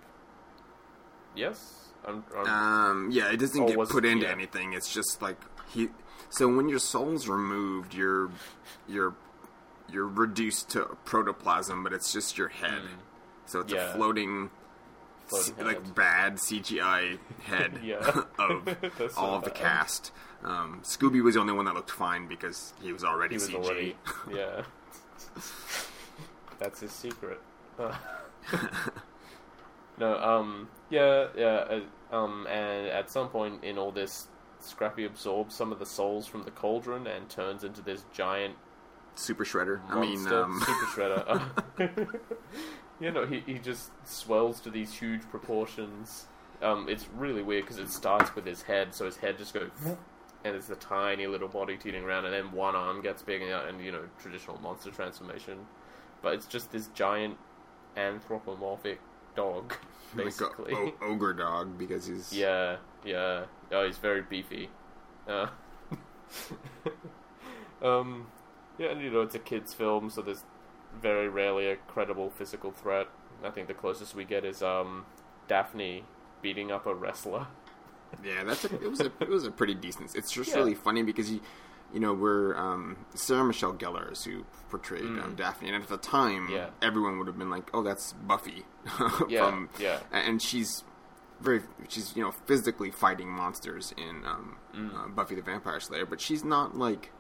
[1.35, 2.25] Yes, I'm.
[2.37, 4.33] I'm Um, yeah, it doesn't get was- put into yeah.
[4.33, 4.73] anything.
[4.73, 5.37] It's just like
[5.73, 5.89] he.
[6.29, 8.31] So when your soul's removed, you're
[8.89, 9.15] you're
[9.93, 12.83] you're reduced to protoplasm, but it's just your head.
[13.47, 13.73] So it's.
[13.73, 13.91] Yeah.
[13.91, 14.51] a floating,
[15.27, 17.73] Floating c- like bad CGI head
[18.39, 18.69] of
[19.17, 20.13] all of the cast.
[20.45, 23.49] Um, Scooby was the only one that looked fine because he was already he was
[23.49, 23.55] CG.
[23.65, 23.97] already.
[24.33, 24.63] Yeah,
[26.59, 27.41] that's his secret.
[29.99, 31.81] no, um, yeah, yeah,
[32.13, 34.29] uh, um, and at some point in all this,
[34.61, 38.55] Scrappy absorbs some of the souls from the cauldron and turns into this giant
[39.17, 39.81] Super Shredder.
[39.89, 41.43] I mean, um, super shredder.
[43.01, 46.27] you know, he he just swells to these huge proportions.
[46.63, 49.71] Um, it's really weird because it starts with his head, so his head just goes,
[50.45, 53.51] and it's the tiny little body teeting around, and then one arm gets big, and,
[53.51, 55.59] and you know, traditional monster transformation.
[56.23, 57.37] But it's just this giant
[57.97, 59.01] anthropomorphic
[59.35, 59.75] dog,
[60.15, 60.75] like a basically.
[60.75, 63.45] o- ogre dog because he's Yeah, yeah.
[63.73, 64.69] Oh, he's very beefy.
[65.27, 65.49] Uh,
[67.83, 68.27] um,
[68.79, 70.45] yeah, and you know, it's a kids' film, so there's
[71.01, 73.09] very rarely a credible physical threat.
[73.45, 75.05] I think the closest we get is um,
[75.49, 76.05] Daphne
[76.43, 77.47] beating up a wrestler.
[78.25, 80.15] Yeah, that's a, it was a it was a pretty decent.
[80.15, 80.57] It's just Yeah.
[80.59, 81.41] really funny because you
[81.95, 85.97] you know, where um, Sarah Michelle Gellar is who portrayed um, Daphne, and at the
[85.97, 86.51] time, Mm.
[86.51, 86.67] Yeah.
[86.83, 88.65] everyone would have been like, "Oh, that's Buffy."
[89.29, 90.01] Yeah, from, yeah.
[90.13, 90.83] and she's
[91.41, 94.95] very she's you know physically fighting monsters in um, Mm.
[94.95, 97.13] uh, Buffy the Vampire Slayer, but she's not like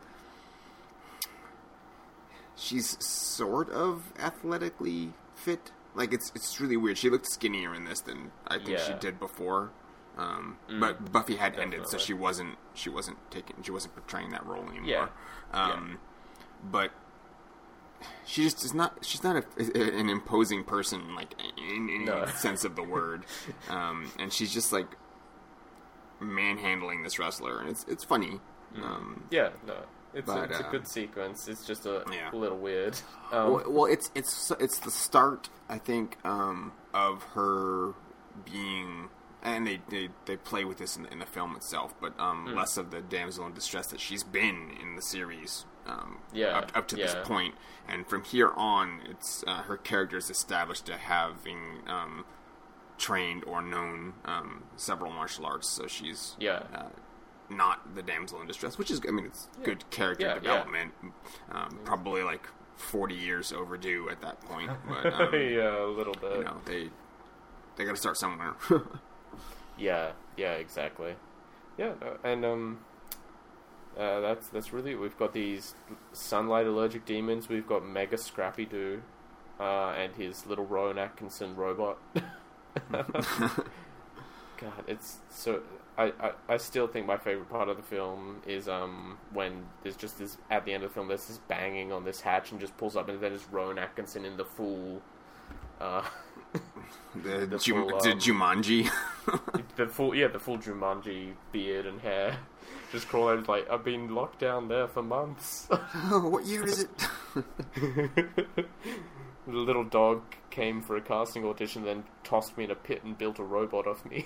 [2.56, 5.72] she's sort of athletically fit.
[5.94, 6.98] Like it's it's really weird.
[6.98, 9.70] She looked skinnier in this than I think she did before.
[10.18, 12.00] Um, But Buffy had ended, so Mm.
[12.00, 14.86] She wasn't she wasn't taking she wasn't portraying that role anymore.
[14.88, 15.08] Yeah.
[15.52, 15.98] Um,
[16.64, 16.90] But
[18.26, 19.04] she just is not.
[19.04, 22.26] She's not a, an imposing person, like in any No.
[22.36, 23.24] sense of the word.
[23.70, 24.96] Um, and she's just like
[26.20, 28.40] manhandling this wrestler, and it's it's funny.
[28.82, 29.76] Um, Yeah, no,
[30.16, 31.46] it's, But, a, it's uh, a good sequence.
[31.48, 32.30] It's just a Yeah.
[32.32, 32.98] little weird.
[33.32, 37.92] Um, well, well, it's it's it's the start, I think, um, of her
[38.44, 39.08] being,
[39.42, 42.46] and they, they, they play with this in the, in the film itself, but um,
[42.48, 42.54] Hmm.
[42.56, 45.64] less of the damsel in distress that she's been in the series.
[45.86, 47.06] Um, Yeah, up, up to yeah.
[47.06, 47.54] this point,
[47.88, 52.24] and from here on, it's uh, her character is established to having um,
[52.98, 56.62] trained or known um, several martial arts, so she's Yeah.
[56.74, 56.88] uh,
[57.50, 60.40] not the damsel in distress, which is, I mean, it's good character Yeah, yeah.
[60.40, 60.92] development.
[61.50, 66.38] Um, probably like forty years overdue at that point, but um, yeah, a little bit.
[66.38, 66.90] you know they
[67.76, 68.54] they got to start somewhere.
[69.78, 71.16] Yeah, yeah, exactly.
[71.76, 71.92] Yeah,
[72.24, 72.78] and um,
[73.98, 75.74] uh, that's that's really we've got these
[76.12, 77.50] sunlight allergic demons.
[77.50, 79.02] We've got Mega Scrappy Doo,
[79.60, 81.98] uh, and his little Rowan Atkinson robot.
[82.90, 85.60] God, it's so.
[85.98, 89.96] I, I, I still think my favorite part of the film is um when there's
[89.96, 92.60] just this at the end of the film there's this banging on this hatch and
[92.60, 95.00] just pulls up and then it's Rowan Atkinson in the full
[95.80, 96.02] uh
[97.22, 98.90] the The Jum- full, the um, Jumanji.
[99.76, 102.38] the full yeah the full Jumanji beard and hair
[102.92, 105.66] just crawl out like I've been locked down there for months.
[105.70, 106.90] oh, what year is it?
[107.74, 108.66] the
[109.46, 113.38] little dog came for a casting audition, then tossed me in a pit and built
[113.38, 114.24] a robot of me.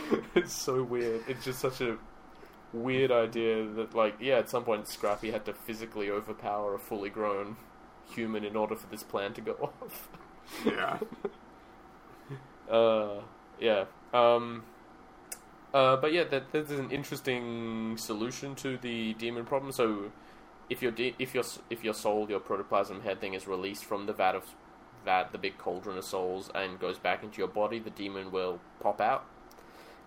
[0.34, 1.22] it's so weird.
[1.28, 1.96] It's just such a
[2.72, 7.10] weird idea that, like, yeah, at some point Scrappy had to physically overpower a fully
[7.10, 7.56] grown
[8.10, 10.08] human in order for this plan to go off.
[10.64, 10.98] yeah.
[12.70, 13.20] Uh,
[13.60, 13.84] yeah.
[14.14, 14.62] Um,
[15.74, 19.72] uh, but yeah, that that is an interesting solution to the demon problem.
[19.72, 20.12] So,
[20.70, 24.06] if your de- if your if your soul, your protoplasm head thing is released from
[24.06, 24.44] the vat of
[25.04, 28.60] vat, the big cauldron of souls, and goes back into your body, the demon will
[28.80, 29.24] pop out.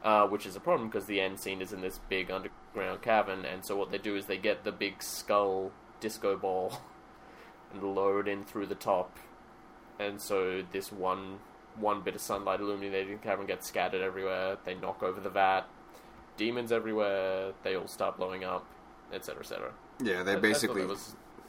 [0.06, 3.44] Uh, which is a problem because the end scene is in this big underground cavern,
[3.44, 6.80] and so what they do is they get the big skull disco ball
[7.74, 9.18] and load in through the top,
[10.00, 11.40] and so this one
[11.80, 14.58] one bit of sunlight illuminating the cavern gets scattered everywhere.
[14.64, 15.64] They knock over the vat.
[16.38, 17.54] Demons everywhere.
[17.64, 18.64] They all start blowing up,
[19.12, 19.74] etc., etc.
[20.04, 20.88] Yeah, they I- I thought basically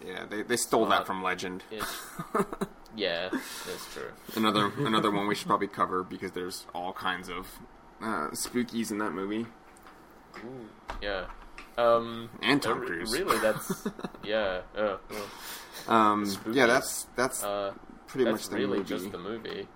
[0.03, 1.63] yeah they they stole that from Legend.
[2.97, 4.13] yeah, that's true.
[4.35, 7.47] Another another one we should probably cover because there's all kinds of
[8.03, 9.47] uh, spookies in that movie.
[10.44, 10.66] Ooh,
[11.03, 11.26] yeah.
[11.78, 13.12] Um, And Tom uh, Cruise.
[13.12, 13.86] Really, that's
[14.24, 14.61] yeah.
[14.76, 14.97] Uh,
[15.88, 17.74] Um, yeah, that's that's uh,
[18.07, 18.88] pretty that's much the really movie.
[18.88, 19.68] just the movie.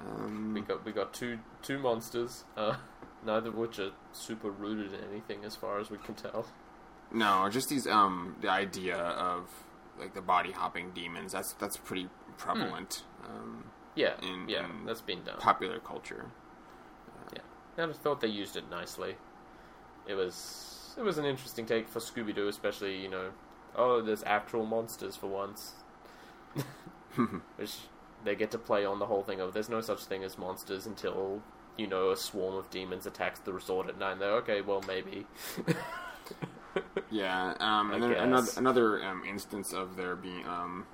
[0.00, 2.44] Um, We got we got two two monsters.
[2.56, 2.76] Uh,
[3.24, 6.46] neither of which are super rooted in anything, as far as we can tell.
[7.12, 9.48] No, just these um the idea of
[9.98, 11.32] like the body hopping demons.
[11.32, 13.64] That's that's pretty prevalent um,
[13.94, 15.38] Yeah, In- yeah, in that's been done.
[15.38, 16.26] popular culture.
[17.78, 19.16] I thought they used it nicely.
[20.06, 23.30] It was it was an interesting take for Scooby Doo, especially you know,
[23.76, 25.74] oh, there's actual monsters for once,
[27.56, 27.76] which
[28.24, 30.86] they get to play on the whole thing of there's no such thing as monsters
[30.86, 31.42] until
[31.76, 34.18] you know a swarm of demons attacks the resort at night.
[34.18, 35.26] They're okay, well maybe.
[37.10, 38.56] Yeah, um, and then another guess.
[38.56, 40.86] another um, instance of there being um,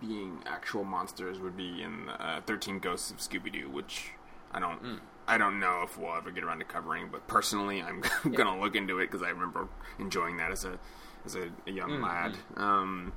[0.00, 4.12] being actual monsters would be in uh, Thirteen Ghosts of Scooby Doo, which
[4.52, 4.96] I don't Hmm.
[5.28, 8.02] I don't know if we'll ever get around to covering, but personally, I'm
[8.32, 9.68] gonna look into it because I remember
[9.98, 10.78] enjoying that as a
[11.24, 12.36] as a, a young Mm, lad.
[12.56, 13.12] Um,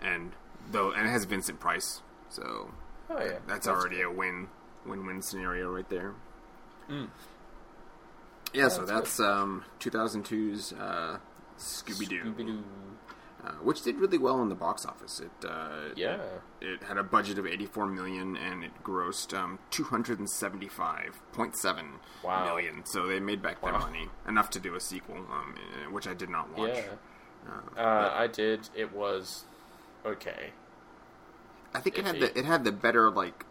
[0.00, 0.32] and
[0.70, 2.70] though, and it has Vincent Price, so
[3.10, 4.48] Oh yeah, that's, already a win
[4.86, 6.14] win win scenario right there.
[6.88, 7.08] Mm.
[8.52, 11.18] Yeah, so that's that's um, 2002's uh,
[11.58, 12.62] Scooby-Doo.
[13.44, 15.20] Uh, which did really well in the box office.
[15.20, 16.18] It uh, Yeah.
[16.60, 21.84] it had a budget of 84 million and it grossed um, 275.7
[22.22, 22.44] Wow.
[22.44, 22.84] million.
[22.84, 26.14] So they made back their money enough to do a sequel, um, eh, which I
[26.14, 26.70] did not watch.
[26.74, 26.90] Yeah.
[27.48, 28.68] Uh, Uh, I did.
[28.74, 29.44] It was
[30.04, 30.50] okay.
[31.74, 33.46] I think it had the it had the better like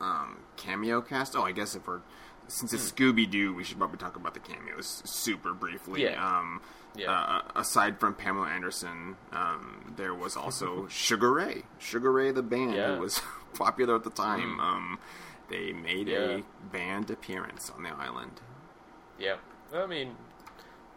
[0.00, 1.36] um, cameo cast.
[1.36, 2.00] Oh, I guess if we're
[2.48, 6.02] since it's Scooby Doo, we should probably talk about the cameos super briefly.
[6.04, 6.24] Yeah.
[6.38, 6.60] Um,
[6.96, 7.12] Yeah.
[7.12, 11.62] uh, aside from Pamela Anderson, um, there was also Sugar Ray.
[11.78, 12.94] Sugar Ray, the band, Yeah.
[12.96, 13.20] who was
[13.54, 14.58] popular at the time.
[14.58, 14.98] Um,
[15.48, 16.18] they made Yeah.
[16.18, 16.42] a
[16.72, 18.40] band appearance on the island.
[19.18, 19.36] Yeah,
[19.72, 20.16] I mean,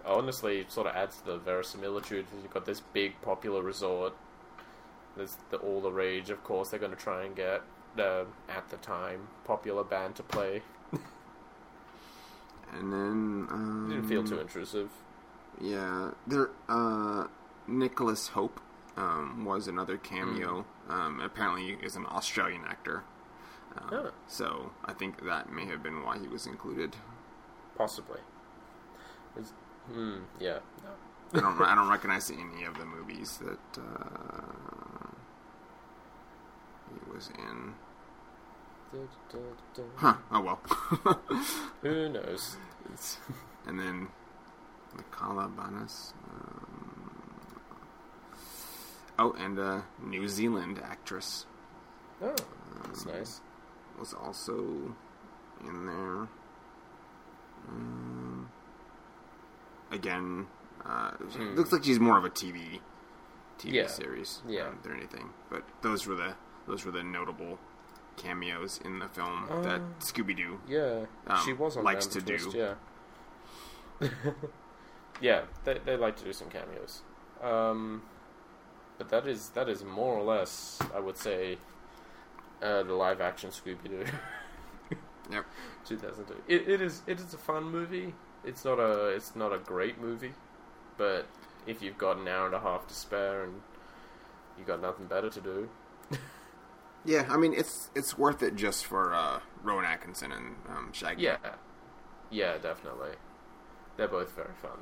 [0.06, 2.26] honestly, it sort of adds to the verisimilitude.
[2.42, 4.14] You've got this big popular resort.
[5.16, 6.30] There's the all the rage.
[6.30, 7.62] Of course, they're going to try and get
[7.96, 10.62] the at the time popular band to play.
[12.74, 14.90] And then um, Didn't feel too intrusive.
[15.60, 16.50] Yeah, there.
[16.70, 17.28] Uh,
[17.68, 18.60] Nicholas Hope
[18.98, 20.66] um, was another cameo.
[20.90, 20.94] Mm.
[20.94, 23.04] Um, apparently, is an Australian actor.
[23.76, 24.12] Uh, Oh.
[24.28, 26.96] So I think that may have been why he was included.
[27.78, 28.20] Possibly.
[29.38, 29.54] It's,
[29.92, 30.20] hmm.
[30.40, 30.60] Yeah.
[31.34, 31.62] I don't.
[31.62, 35.08] I don't recognize any of the movies that uh,
[36.90, 37.74] he was in.
[39.96, 40.16] Huh.
[40.32, 40.60] Oh well.
[41.82, 42.58] Who knows?
[42.86, 43.18] It's-
[43.68, 44.08] and then
[44.96, 46.14] Michala Banas.
[46.30, 47.22] Um,
[49.20, 51.46] oh, and a New Zealand actress
[52.22, 52.36] Oh,
[52.84, 53.42] that's nice.
[54.00, 54.96] was also
[55.64, 56.28] in there.
[57.70, 58.50] Um,
[59.92, 60.48] again,
[60.86, 61.56] uh, Hmm.
[61.56, 62.82] looks like she's more of a TV
[63.60, 63.88] TV Yeah.
[63.88, 64.68] series Yeah.
[64.68, 65.30] um, than anything.
[65.50, 66.36] But those were the
[66.68, 67.60] those were the notable
[68.18, 72.22] cameos in the film that Um, Scooby Doo Yeah, Um, she was on likes to
[72.22, 72.58] Twist, do.
[72.58, 74.10] Yeah.
[75.22, 77.02] yeah, they they like to do some cameos.
[77.42, 78.04] Um,
[78.98, 81.58] but that is that is more or less, I would say,
[82.62, 84.06] uh, the live action Scooby Doo.
[85.32, 85.46] Yep.
[85.86, 86.44] 2002.
[86.54, 88.14] It, it is it is a fun movie.
[88.44, 90.34] It's not a it's not a great movie,
[90.98, 91.26] but
[91.66, 93.62] if you've got an hour and a half to spare and
[94.60, 95.70] you got nothing better to do,
[97.06, 101.24] Yeah, I mean it's it's worth it just for uh, Rowan Atkinson and um, Shaggy.
[101.24, 101.38] yeah,
[102.30, 103.12] yeah, definitely.
[103.98, 104.80] They're both very fun.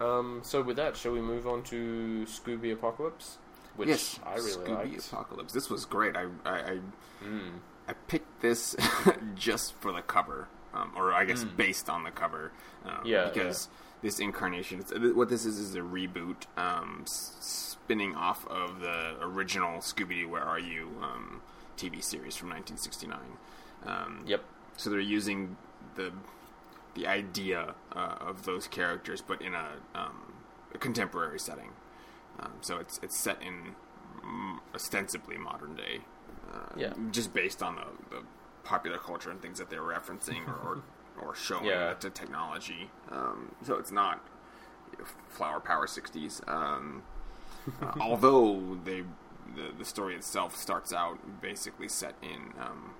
[0.00, 3.36] Um, so with that, shall we move on to Scooby Apocalypse,
[3.76, 5.06] which yes, I really Scooby liked.
[5.08, 5.52] Apocalypse.
[5.52, 6.16] This was great.
[6.16, 6.78] I I, I,
[7.22, 7.58] Mm.
[7.86, 8.74] I picked this
[9.34, 11.56] just for the cover, um, or I guess Mm.
[11.56, 12.50] based on the cover.
[12.86, 13.68] Um, Yeah, because
[14.02, 19.78] this incarnation, it's, what this is, is a reboot, um, spinning off of the original
[19.80, 21.42] Scooby Doo Where Are You um,
[21.76, 23.18] TV series from 1969.
[23.86, 24.44] Um, Yep.
[24.76, 25.56] So they're using
[25.96, 26.12] the
[26.94, 30.32] the idea uh, of those characters, but in a, um,
[30.74, 31.70] a contemporary setting.
[32.40, 33.74] Um, so it's it's set in
[34.74, 36.00] ostensibly modern day,
[36.52, 36.92] uh, Yeah.
[37.10, 37.84] just based on the,
[38.16, 38.22] the
[38.64, 40.82] popular culture and things that they're referencing or or,
[41.22, 41.94] or showing Yeah.
[41.94, 42.90] to technology.
[43.10, 44.24] Um, so it's not
[45.28, 46.46] flower power '60s.
[46.48, 47.02] Um,
[47.82, 49.02] uh, although they
[49.54, 52.94] the, the story itself starts out basically set in um,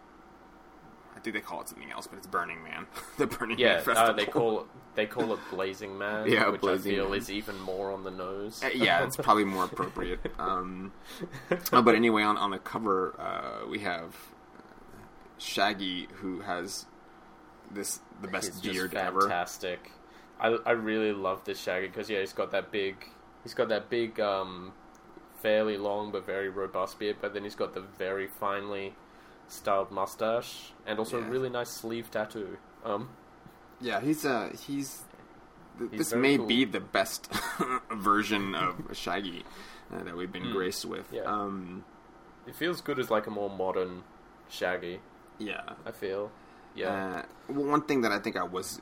[1.17, 2.87] I think they call it something else, but it's Burning Man.
[3.19, 4.11] the Burning Yeah, Man festival.
[4.11, 7.19] uh, they call they call it Blazing Man, Yeah, which Blazing I feel Man.
[7.19, 8.63] is even more on the nose.
[8.65, 10.21] Uh, yeah, it's probably more appropriate.
[10.39, 10.93] Um,
[11.73, 14.17] uh, but anyway, on on the cover, uh, we have
[15.39, 16.87] Shaggy, who has
[17.71, 19.21] this the best He's beard ever.
[19.23, 19.91] fantastic.
[20.41, 22.97] I I really love this Shaggy because yeah, he's got that big,
[23.43, 24.73] he's got that big, um,
[25.43, 28.95] fairly long but very robust beard, but then he's got the very finely
[29.49, 32.57] styled mustache and also a really nice sleeve tattoo.
[32.85, 33.11] Um,
[33.81, 35.03] Yeah, he's uh he's.
[35.79, 36.47] Th- He's this may cool.
[36.47, 37.31] be the best
[37.91, 39.45] version of Shaggy
[39.95, 41.07] uh, that we've been Mm, graced with.
[41.11, 41.23] yeah.
[41.23, 41.85] Um,
[42.47, 44.03] it feels good as like a more modern
[44.51, 45.01] Shaggy.
[45.39, 45.63] yeah.
[45.87, 46.31] I feel,
[46.75, 48.81] yeah, Uh, well, one thing that I think I was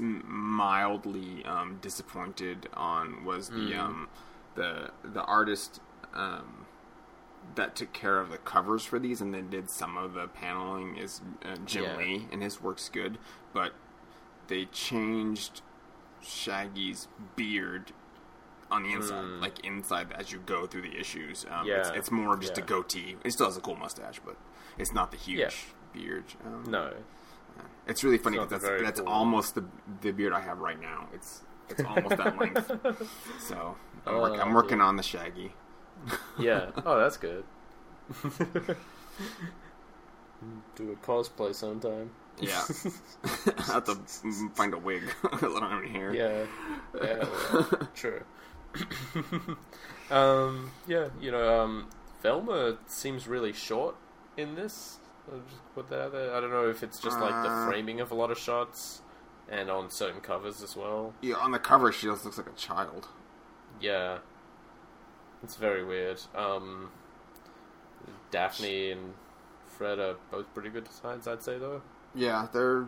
[0.00, 3.78] mildly um, disappointed on was the Mm.
[3.78, 4.08] um,
[4.54, 5.80] the the artist
[6.14, 6.66] um,
[7.54, 10.96] that took care of the covers for these and then did some of the paneling
[10.96, 11.96] is uh, Jim Yeah.
[11.96, 13.18] Lee, and his work's good,
[13.52, 13.72] but
[14.48, 15.62] they changed
[16.20, 17.92] Shaggy's beard
[18.70, 19.40] on the inside, Mm.
[19.40, 21.46] like inside as you go through the issues.
[21.50, 21.94] Um, it's, Yeah.
[21.94, 23.16] it's more just a goatee.
[23.24, 24.36] It still has a cool mustache, but
[24.76, 25.50] it's not the huge Yeah.
[25.98, 26.24] Beard.
[26.46, 26.92] Um, no,
[27.86, 29.08] it's really funny because that's that's cool.
[29.08, 29.64] almost the
[30.02, 31.08] the beard I have right now.
[31.14, 32.70] It's it's almost that length.
[33.40, 33.76] So
[34.06, 35.52] I'm, work, I'm Oh, working on the Shaggy.
[36.38, 36.70] yeah.
[36.86, 37.44] Oh, that's good.
[40.76, 42.10] Do a cosplay sometime.
[42.40, 42.62] Yeah,
[43.58, 43.96] I have to
[44.54, 45.02] find a wig.
[45.32, 46.14] I don't have any hair.
[46.14, 46.46] Yeah,
[47.02, 48.22] yeah, well, true.
[50.12, 51.88] um, yeah, you know, um,
[52.22, 53.96] Velma seems really short
[54.36, 54.98] in this.
[55.32, 56.34] I'll just put that out there.
[56.34, 57.66] I don't know if it's just like the Uh.
[57.68, 59.02] framing of a lot of shots
[59.48, 61.14] and on certain covers as well.
[61.20, 63.08] Yeah, on the cover she just looks like a child.
[63.80, 64.18] Yeah,
[65.42, 66.20] it's very weird.
[66.34, 66.90] Um,
[68.30, 69.14] Daphne and
[69.66, 71.82] Fred are both pretty good designs, I'd say though.
[72.14, 72.86] Yeah, they're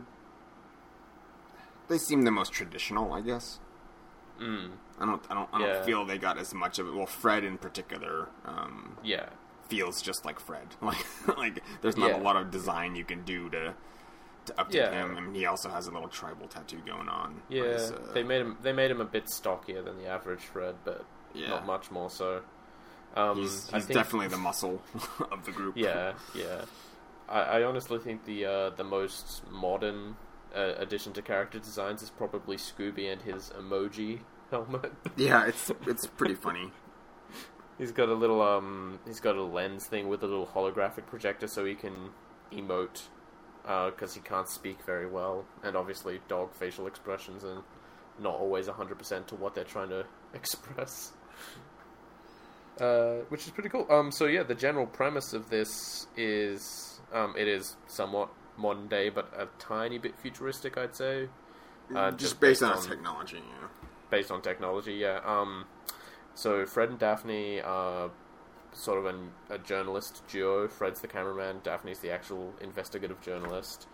[1.89, 3.59] they seem the most traditional, I guess.
[4.41, 4.71] Mm.
[5.01, 5.83] I don't, I don't, I don't Yeah.
[5.83, 6.95] feel they got as much of it.
[6.95, 9.29] Well, Fred in particular um, Yeah.
[9.71, 10.67] Feels just like Fred.
[10.83, 12.21] Like, like there's not Yeah.
[12.21, 13.75] a lot of design you can do to
[14.47, 14.91] to update Yeah.
[14.93, 15.17] him.
[15.17, 17.43] I mean, he also has a little tribal tattoo going on.
[17.49, 18.57] Yeah, Whereas, uh, they made him.
[18.63, 21.05] They made him a bit stockier than the average Fred, but
[21.35, 21.49] Yeah.
[21.51, 22.43] not much more so.
[23.15, 24.83] Um, He's, he's think- definitely the muscle
[25.33, 25.77] of the group.
[25.77, 26.65] Yeah, yeah.
[27.29, 30.17] I, I honestly think the uh, the most modern
[30.55, 34.93] uh, addition to character designs is probably Scooby and his emoji helmet.
[35.17, 35.47] yeah.
[35.47, 36.71] It's it's pretty funny.
[37.81, 41.49] he's got a little um, he's got a lens thing with a little holographic projector,
[41.49, 42.11] so he can
[42.53, 43.03] emote
[43.65, 47.63] because he can't speak very well, and obviously dog facial expressions are
[48.21, 50.05] not always hundred percent to what they're trying to
[50.35, 51.13] express.
[52.81, 53.87] Uh, which is pretty cool.
[53.91, 59.09] Um, so yeah, the general premise of this is um, it is somewhat modern day,
[59.09, 61.29] but a tiny bit futuristic, I'd say.
[61.95, 63.39] Uh, just, based, on, on technology.
[63.39, 63.67] Yeah.
[64.11, 64.95] based on technology.
[64.95, 65.21] Yeah.
[65.25, 65.65] Um,
[66.35, 68.11] so Fred and Daphne are
[68.73, 70.69] sort of an, a journalist duo.
[70.69, 71.61] Fred's the cameraman.
[71.63, 73.87] Daphne's the actual investigative journalist.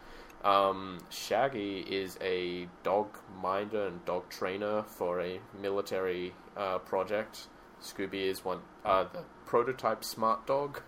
[0.44, 3.08] Um, Shaggy is a dog
[3.40, 7.48] minder and dog trainer for a military uh, project.
[7.82, 10.82] Scooby is one uh, the prototype smart dog,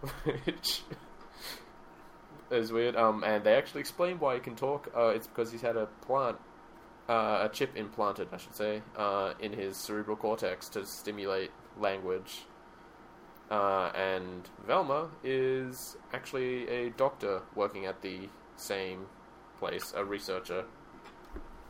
[0.24, 0.82] which
[2.50, 2.96] is weird.
[2.96, 4.90] Um, and they actually explain why he can talk.
[4.96, 6.38] Uh, it's because he's had a plant
[7.08, 12.42] uh, a chip implanted, I should say, uh, in his cerebral cortex to stimulate language.
[13.50, 19.06] Uh, and Velma is actually a doctor working at the same
[19.58, 20.64] place, a researcher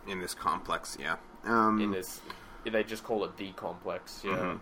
[0.07, 1.17] In this complex, yeah.
[1.45, 2.21] Um, in this.
[2.65, 4.23] They just call it the complex.
[4.25, 4.61] Yeah, Mhm.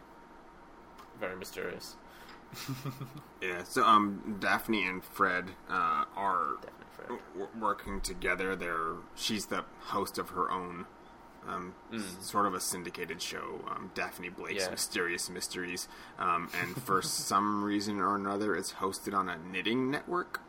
[1.18, 1.96] very mysterious.
[3.40, 3.62] Yeah.
[3.64, 8.55] So, um, Daphne and Fred uh, are Definitely W- working together.
[8.57, 10.86] They're she's the host of her own,
[11.48, 12.22] um, Mm.
[12.22, 14.70] sort of a syndicated show, um, Daphne Blake's Yeah.
[14.70, 15.88] Mysterious Mysteries.
[16.18, 20.40] Um, and for some reason or another, it's hosted on a knitting network.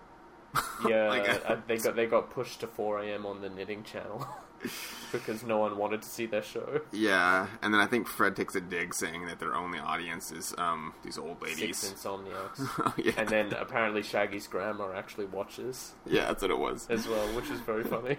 [0.88, 3.26] Yeah, Like, uh, they got they got pushed to 4 a.m.
[3.26, 4.28] on the knitting channel
[5.12, 6.82] because no one wanted to see their show.
[6.92, 10.54] Yeah, and then I think Fred takes a dig saying that their only audience is
[10.58, 11.78] um, these old ladies.
[11.78, 12.94] Six insomniacs.
[13.04, 13.14] yeah.
[13.18, 16.88] and then apparently Shaggy's grandma actually watches yeah, that's what it was.
[16.90, 18.18] as well, which is very funny.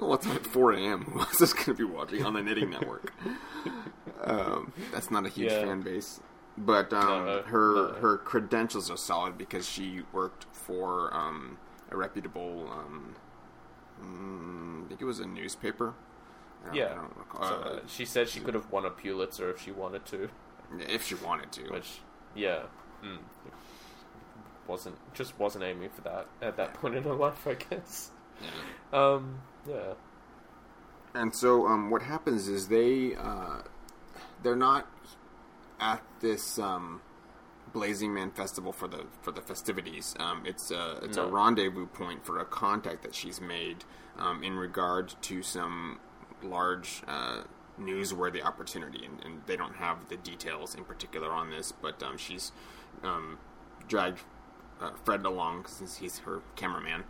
[0.00, 1.04] Well, it's at 4 a.m.
[1.04, 3.12] Who else is going to be watching on the Knitting Network?
[4.24, 5.64] um, that's not a huge Yeah.
[5.64, 6.20] fan base.
[6.58, 7.88] But um, No, her no.
[8.00, 11.58] her credentials are solid because she worked for um,
[11.90, 13.14] a reputable, um,
[14.02, 15.94] mm, I think it was a newspaper.
[16.66, 16.94] I I Yeah.
[16.94, 17.44] don't recall.
[17.44, 20.28] So, Uh, uh, she said she could have won a Pulitzer if she wanted to,
[20.78, 21.62] if she wanted to.
[21.72, 22.00] which,
[22.34, 22.62] yeah,
[23.04, 23.18] mm,
[24.66, 28.10] wasn't just wasn't aiming for that at that point in her life, I guess.
[28.40, 28.98] Yeah.
[28.98, 29.38] Um,
[29.68, 29.94] yeah,
[31.14, 33.62] And so, um, what happens is they uh,
[34.42, 34.86] they're not
[35.80, 37.00] at this um,
[37.76, 40.14] Blazing Man festival for the for the festivities.
[40.18, 43.84] Um, it's a it's a rendezvous point for a contact that she's made
[44.18, 46.00] um, in regard to some
[46.42, 47.42] large uh,
[47.78, 52.16] newsworthy opportunity, and, and they don't have the details in particular on this, but um,
[52.16, 52.50] she's
[53.02, 53.36] um,
[53.88, 54.20] dragged
[54.80, 57.04] uh, Fred along since he's her cameraman,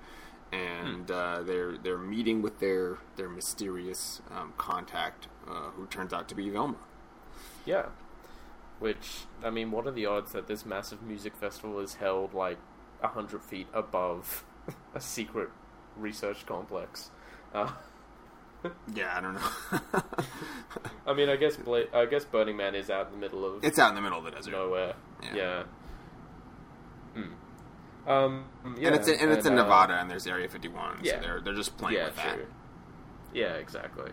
[0.50, 6.28] and uh, they're they're meeting with their their mysterious um, contact, uh, who turns out
[6.28, 6.78] to be Velma.
[7.64, 7.86] yeah.
[8.78, 12.58] Which I mean, what are the odds that this massive music festival is held like
[13.02, 14.44] a hundred feet above
[14.94, 15.48] a secret
[15.96, 17.10] research complex?
[17.54, 17.70] Uh,
[18.94, 20.02] Yeah, I don't know.
[21.06, 23.62] I mean, I guess Bla- I guess Burning Man is out in the middle of
[23.64, 24.50] it's out in the middle of the desert.
[24.52, 24.94] nowhere.
[25.22, 25.34] Yeah.
[25.36, 25.62] Yeah.
[27.14, 28.08] Hmm.
[28.10, 28.44] Um.
[28.76, 28.88] Yeah.
[28.88, 31.14] and it's in, and it's in uh, Nevada, and there's Area 51, yeah.
[31.14, 32.06] so they're they're just playing Yeah.
[32.06, 32.34] with that.
[32.34, 32.46] True.
[33.34, 33.52] Yeah.
[33.54, 34.10] Exactly.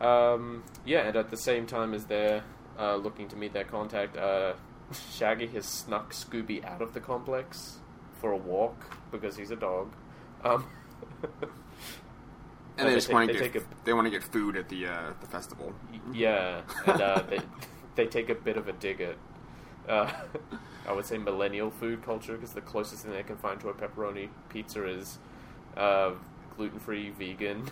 [0.00, 0.64] Um.
[0.84, 2.42] Yeah, and at the same time as they're
[2.78, 4.54] uh, looking to meet their contact, uh,
[5.12, 7.78] Shaggy has snuck Scooby out of the complex
[8.20, 8.76] for a walk
[9.10, 9.92] because he's a dog.
[10.44, 10.66] Um.
[12.78, 14.68] And they, they just want to they get a- they want to get food at
[14.68, 15.72] the uh, the festival.
[16.12, 17.40] Yeah, and uh, they
[17.96, 19.16] they take a bit of a dig at,
[19.88, 20.10] uh,
[20.86, 23.74] I would say millennial food culture because the closest thing they can find to a
[23.74, 25.18] pepperoni pizza is
[25.76, 26.12] uh,
[26.56, 27.68] gluten free, vegan,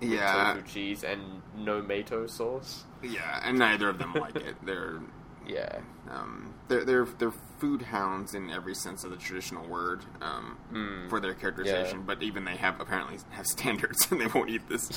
[0.00, 2.84] Yeah, tofu cheese, and no mato sauce.
[3.02, 4.56] Yeah, and neither of them like it.
[4.64, 5.00] They're
[5.46, 5.80] Yeah,
[6.10, 11.08] um, they're they're they're food hounds in every sense of the traditional word um, Mm,
[11.10, 11.98] for their characterization.
[12.00, 12.04] yeah.
[12.06, 14.88] But even they have apparently have standards, and they won't eat this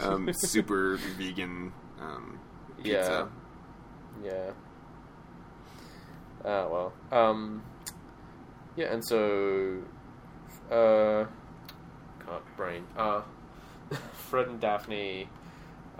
[0.00, 2.38] um, super vegan um,
[2.82, 3.28] pizza.
[4.24, 4.50] yeah, yeah.
[6.44, 7.20] Oh well.
[7.20, 7.62] Um,
[8.76, 9.78] Yeah, and so,
[10.70, 11.24] uh,
[12.24, 12.84] can't brain.
[12.96, 13.22] Uh,
[14.30, 15.28] Fred and Daphne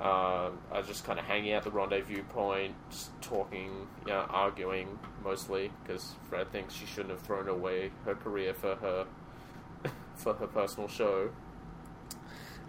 [0.01, 4.99] uh, are just kind of hanging out the rendezvous point, just talking, you know, arguing
[5.25, 9.07] mostly because Fred thinks she shouldn't have thrown away her career for her
[10.15, 11.31] for her personal show.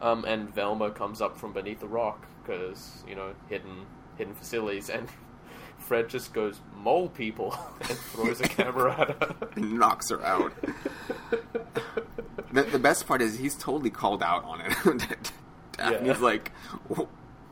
[0.02, 3.86] Um, and Velma comes up from beneath the rock because you know hidden
[4.18, 5.08] hidden facilities, and
[5.78, 9.36] Fred just goes mole people and throws a camera at her.
[9.56, 10.54] and knocks her out.
[12.52, 15.32] the, the best part is he's totally called out on it.
[15.74, 16.18] Daphne's Yeah.
[16.18, 16.52] like,
[16.96, 17.02] "Wh-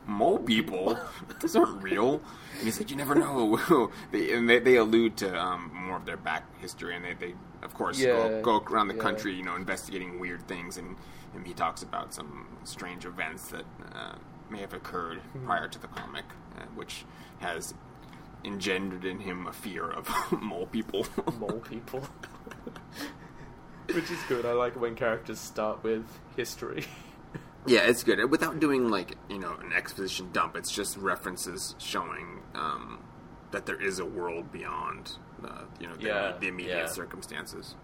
[0.08, 0.98] mole people?
[1.40, 2.20] Those aren't real.
[2.56, 3.90] And he's like, you never know.
[4.10, 7.34] they, and they, they allude to um, more of their back history, and they, they
[7.62, 9.02] of course, Yeah, go, go around the yeah.
[9.02, 10.96] country, you know, investigating weird things, and,
[11.34, 14.14] and he talks about some strange events that uh,
[14.50, 15.44] may have occurred Hmm.
[15.46, 16.24] prior to the comic,
[16.58, 17.04] uh, which
[17.38, 17.74] has
[18.44, 20.08] engendered in him a fear of
[20.42, 21.06] mole people.
[21.38, 22.02] mole people.
[23.94, 24.44] Which is good.
[24.44, 26.04] I like when characters start with
[26.36, 26.84] history.
[27.68, 30.56] Yeah, it's good without doing like you know an exposition dump.
[30.56, 32.98] It's just references showing um,
[33.50, 35.12] that there is a world beyond
[35.44, 36.86] uh, you know the, Yeah, the immediate yeah.
[36.86, 37.74] circumstances.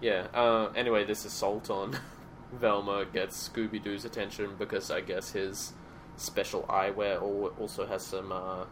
[0.00, 0.26] yeah.
[0.34, 1.96] Uh, anyway, this assault on
[2.52, 5.72] Velma gets Scooby Doo's attention because I guess his
[6.16, 7.20] special eyewear
[7.60, 8.64] also has some uh,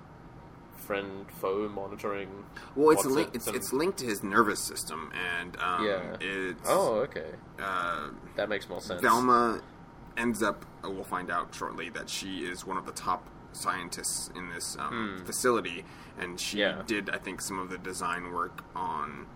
[0.76, 2.28] friend foe monitoring.
[2.74, 3.36] Well, it's link, it?
[3.36, 6.16] it's, it's linked to his nervous system, and um, Yeah.
[6.20, 7.30] it's Oh, okay.
[7.60, 9.00] uh, That makes more sense.
[9.02, 9.60] Velma
[10.16, 10.64] ends up.
[10.84, 14.76] uh, We'll find out shortly that she is one of the top scientists in this
[14.78, 15.84] um, facility,
[16.18, 16.58] and she.
[16.58, 16.82] Yeah.
[16.86, 19.26] did, I think, some of the design work on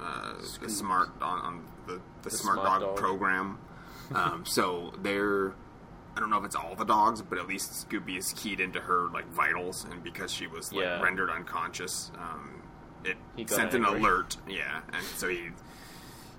[0.00, 2.96] uh, the smart on, on the, the, smart, smart dog, dog.
[2.96, 3.58] program.
[4.14, 5.54] um, so they're.
[6.16, 8.78] I don't know if it's all the dogs, but at least Scooby is keyed into
[8.80, 11.00] her like vitals, and because she was like Yeah.
[11.02, 12.62] rendered unconscious, um,
[13.04, 13.16] it
[13.50, 14.36] sent an alert.
[14.48, 15.48] Yeah, and so he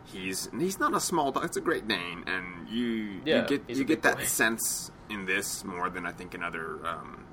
[0.06, 1.46] he's he's not a small dog.
[1.46, 4.24] It's a Great Dane, and you Yeah, you get you get that boy.
[4.26, 7.26] sense in this more than I think in other um,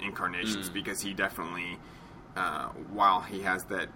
[0.00, 0.72] incarnations Mm.
[0.74, 1.78] because he definitely,
[2.36, 3.88] uh, while he has that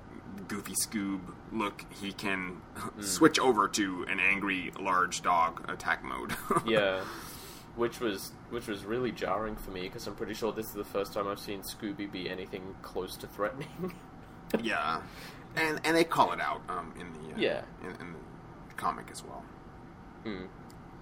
[0.49, 1.21] goofy Scoob
[1.53, 3.03] look, he can Mm.
[3.05, 6.35] switch over to an angry large dog attack mode.
[6.67, 7.01] yeah,
[7.75, 10.85] which was which was really jarring for me because I'm pretty sure this is the
[10.85, 13.95] first time I've seen Scooby be anything close to threatening.
[14.63, 15.01] yeah,
[15.57, 17.63] and and they call it out um, in the uh, Yeah.
[17.83, 19.43] in, in the comic as well.
[20.25, 20.45] Hmm.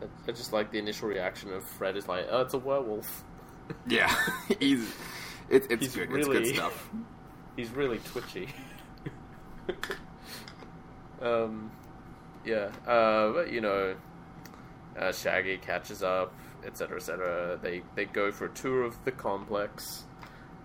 [0.03, 3.25] I, I just like the initial reaction of Fred is like, "Oh, it's a werewolf."
[3.87, 4.15] Yeah,
[4.61, 4.93] he's
[5.49, 6.11] it's it's He's good.
[6.11, 6.91] really- It's good stuff.
[7.57, 8.49] He's really twitchy.
[11.23, 11.71] um,
[12.45, 13.95] yeah, uh, but you know,
[14.99, 16.35] uh, Shaggy catches up,
[16.67, 17.59] etc., etc.
[17.63, 20.05] They they go for a tour of the complex.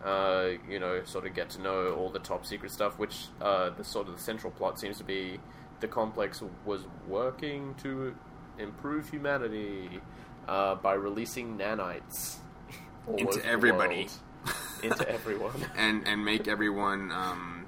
[0.04, 3.70] Uh, you know, sort of get to know all the top secret stuff, which uh,
[3.72, 5.40] the sort of the central plot seems to be
[5.82, 8.16] the complex was working to
[8.58, 10.00] improve humanity
[10.48, 12.38] uh, by releasing nanites
[13.18, 14.08] Into everybody.
[14.08, 14.56] world.
[14.84, 15.66] into everyone.
[15.78, 17.12] and and make everyone.
[17.12, 17.66] Um,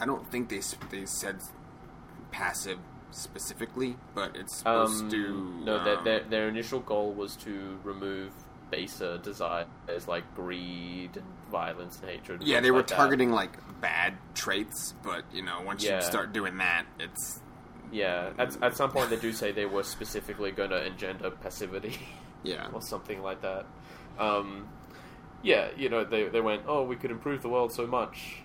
[0.00, 1.40] I don't think they they said
[2.30, 2.78] passive
[3.10, 5.60] specifically, but it's supposed Um, to.
[5.64, 8.32] no, their, um, their, their initial goal was to remove
[8.70, 9.66] baser desires
[10.06, 12.40] like greed and violence and hatred.
[12.40, 12.94] and yeah, they were like that.
[12.96, 15.96] targeting like bad traits, but you know, once Yeah.
[15.96, 17.40] you start doing that, it's
[17.92, 21.98] Yeah, at, at some point they do say they were specifically going to engender passivity
[22.44, 23.66] yeah, or something like that.
[24.18, 24.68] Um,
[25.42, 28.42] yeah, you know, they they went, oh, we could improve the world so much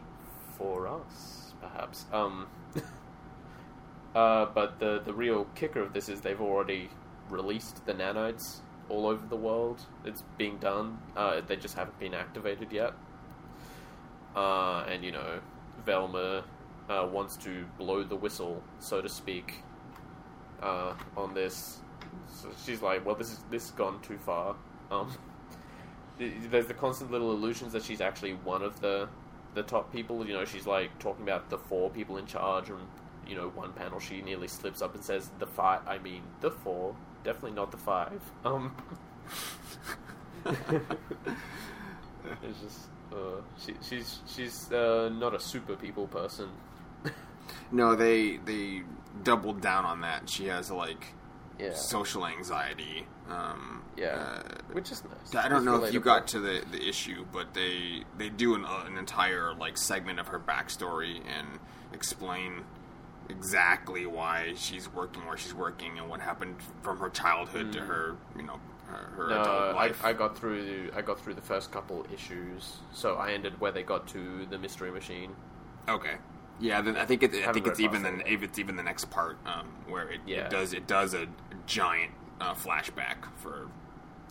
[0.58, 2.06] for us, perhaps.
[2.14, 2.48] Um,
[4.16, 6.90] uh, but the the real kicker of this is they've already
[7.30, 8.60] released the nanites
[8.90, 9.82] all over the world.
[10.04, 11.00] It's being done.
[11.16, 12.94] Uh, they just haven't been activated yet.
[14.36, 15.40] Uh, and you know,
[15.86, 16.44] Velma
[16.90, 19.64] uh, wants to blow the whistle, so to speak,
[20.62, 21.80] uh, on this.
[22.28, 24.56] So she's like, "Well, this is this has gone too far."
[24.92, 25.12] Um,
[26.20, 29.08] there's the constant little illusions that she's actually one of the
[29.54, 30.26] the top people.
[30.28, 32.80] You know, she's like talking about the four people in charge, and
[33.28, 35.82] you know, one panel she nearly slips up and says the five.
[35.88, 38.22] I mean, the four, definitely not the five.
[38.44, 38.76] Um,
[42.44, 46.50] it's just uh, she, she's she's uh, not a super people person.
[47.72, 48.84] no, they they
[49.24, 50.30] doubled down on that.
[50.30, 51.14] She has like
[51.60, 53.08] Yeah, social anxiety.
[53.30, 55.38] Um, yeah, uh, which is nice.
[55.38, 58.56] I don't It's know if you got to the, the issue, but they they do
[58.56, 61.60] an, uh, an entire like segment of her backstory and
[61.94, 62.64] explain
[63.30, 68.16] exactly why she's working where she's working and what happened from her childhood to her
[68.36, 70.06] you know her, her No, adult life.
[70.06, 70.92] I got through.
[70.96, 74.60] I got through the first couple issues, so I ended where they got to the
[74.60, 75.36] mystery machine.
[75.90, 76.16] okay,
[76.60, 78.28] Yeah, then I think it, I Haven't think it's even the that.
[78.44, 80.42] it's even the next part um, where it, Yeah.
[80.46, 81.26] it does it does a
[81.66, 83.68] giant uh, flashback for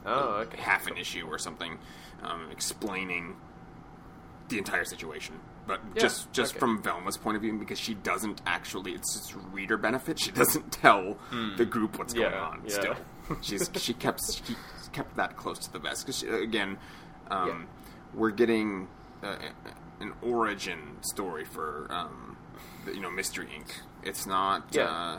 [0.07, 0.61] Oh, okay.
[0.61, 1.78] half an issue or something,
[2.22, 3.34] um, explaining
[4.51, 5.40] the entire situation.
[5.66, 6.58] But Yeah, just just okay.
[6.60, 10.18] from Velma's point of view, because she doesn't actually, it's just reader benefit.
[10.20, 11.16] She doesn't tell
[11.56, 12.38] the group what's going Hmm.
[12.38, 12.62] On.
[12.66, 12.72] yeah.
[12.74, 12.96] Still,
[13.40, 14.56] she's she kept she
[14.92, 16.06] kept that close to the vest.
[16.06, 16.76] Because again,
[17.30, 17.54] um, Yeah.
[18.14, 18.88] we're getting
[19.22, 19.36] uh,
[20.00, 22.36] an origin story for um,
[22.86, 23.70] you know Mystery Inc.
[24.02, 24.66] It's not.
[24.72, 24.84] Yeah.
[24.84, 25.18] Uh,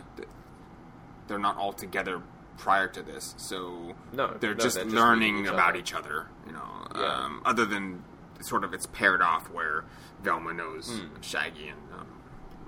[1.28, 2.22] they're not all together
[2.58, 5.80] prior to this, so No, they're no, just they're learning meeting each about other.
[5.80, 6.28] each other.
[6.46, 7.02] You know, Yeah.
[7.02, 8.04] um, other than
[8.42, 9.86] sort of it's paired off where
[10.26, 11.22] Velma knows Hmm.
[11.22, 12.08] Shaggy and um,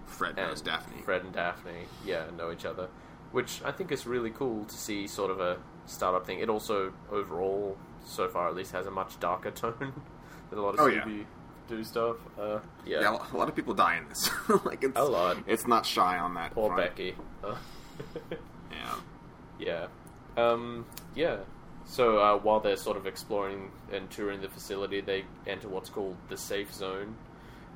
[0.05, 1.01] Fred knows Daphne.
[1.03, 2.87] Fred and Daphne, yeah, know each other,
[3.31, 5.07] which I think is really cool to see.
[5.07, 6.39] Sort of a startup thing.
[6.39, 9.93] It also overall, so far at least, has a much darker tone
[10.49, 11.01] than a lot of Oh, yeah.
[11.01, 11.25] Scooby
[11.67, 12.15] Doo stuff.
[12.39, 14.29] Uh, yeah, Yeah, a lot of people die in this.
[14.65, 15.35] like it's A lot.
[15.47, 16.53] It's not shy on that.
[16.53, 16.89] poor front.
[16.95, 17.15] Becky.
[17.43, 17.55] Uh,
[18.71, 18.95] Yeah.
[19.59, 19.87] yeah,
[20.37, 20.85] um,
[21.15, 21.37] yeah.
[21.85, 26.15] So uh, while they're sort of exploring and touring the facility, they enter what's called
[26.29, 27.15] the safe zone,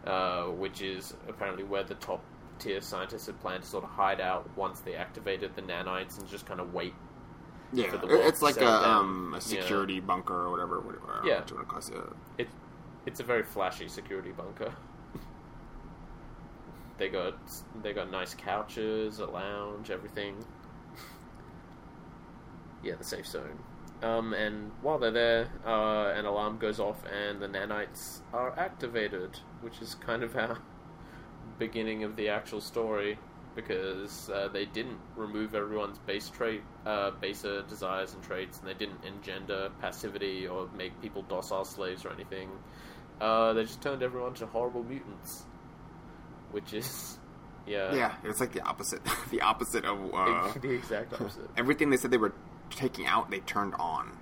[0.05, 2.23] uh, which is apparently where the top
[2.59, 6.27] tier scientists had planned to sort of hide out once they activated the nanites and
[6.29, 6.93] just kind of wait
[7.73, 10.79] Yeah, For the it- world it's like a um a security bunker or whatever.
[10.79, 11.39] whatever Yeah.
[11.39, 12.07] what you want to call it.
[12.09, 12.47] Uh, It,
[13.05, 14.73] it's a very flashy security bunker.
[16.97, 17.35] they got
[17.81, 20.35] they got nice couches, a lounge, everything.
[22.83, 23.57] yeah, the safe zone.
[24.01, 29.39] Um, and while they're there, uh, an alarm goes off, and the nanites are activated,
[29.61, 30.57] which is kind of our
[31.59, 33.19] beginning of the actual story,
[33.55, 38.73] because uh, they didn't remove everyone's base trait, uh, baser desires and traits, and they
[38.73, 42.49] didn't engender passivity or make people docile slaves or anything.
[43.19, 45.43] Uh, they just turned everyone to horrible mutants,
[46.51, 47.19] which is,
[47.67, 49.01] yeah, yeah, it's like the opposite.
[49.31, 51.47] the opposite of uh, the exact opposite.
[51.55, 52.33] everything they said they were
[52.71, 53.29] taking out.
[53.29, 54.17] They turned on.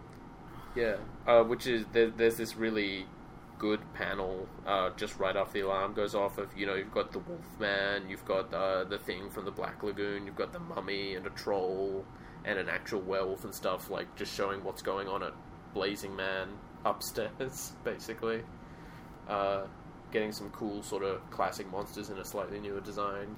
[0.76, 0.97] Yeah,
[1.28, 3.06] uh, which is there, there's this really
[3.58, 7.12] good panel uh, just right after the alarm goes off of you know you've got
[7.12, 11.16] the Wolfman, you've got uh, the thing from the Black Lagoon, you've got the mummy
[11.16, 12.06] and a troll
[12.45, 15.34] and an actual werewolf and stuff like just showing what's going on at
[15.74, 16.50] Blazing Man
[16.86, 18.43] upstairs, basically.
[19.28, 19.64] Uh,
[20.12, 23.36] getting some cool sort of classic monsters in a slightly newer design.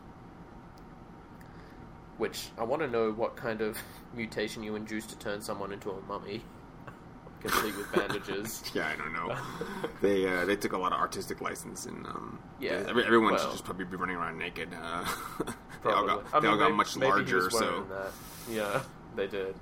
[2.22, 3.80] Which I want to know what kind of
[4.16, 6.44] mutation you induce to turn someone into a mummy,
[7.42, 8.62] complete with bandages.
[8.76, 9.36] Yeah, I don't know.
[10.04, 13.50] they uh, they took a lot of artistic license, and um, Yeah, every, everyone should
[13.52, 14.70] just probably be running around naked.
[14.72, 15.04] Uh,
[15.84, 18.12] they all got I they all got maybe- much maybe larger, so that.
[18.48, 18.84] yeah,
[19.16, 19.56] they did.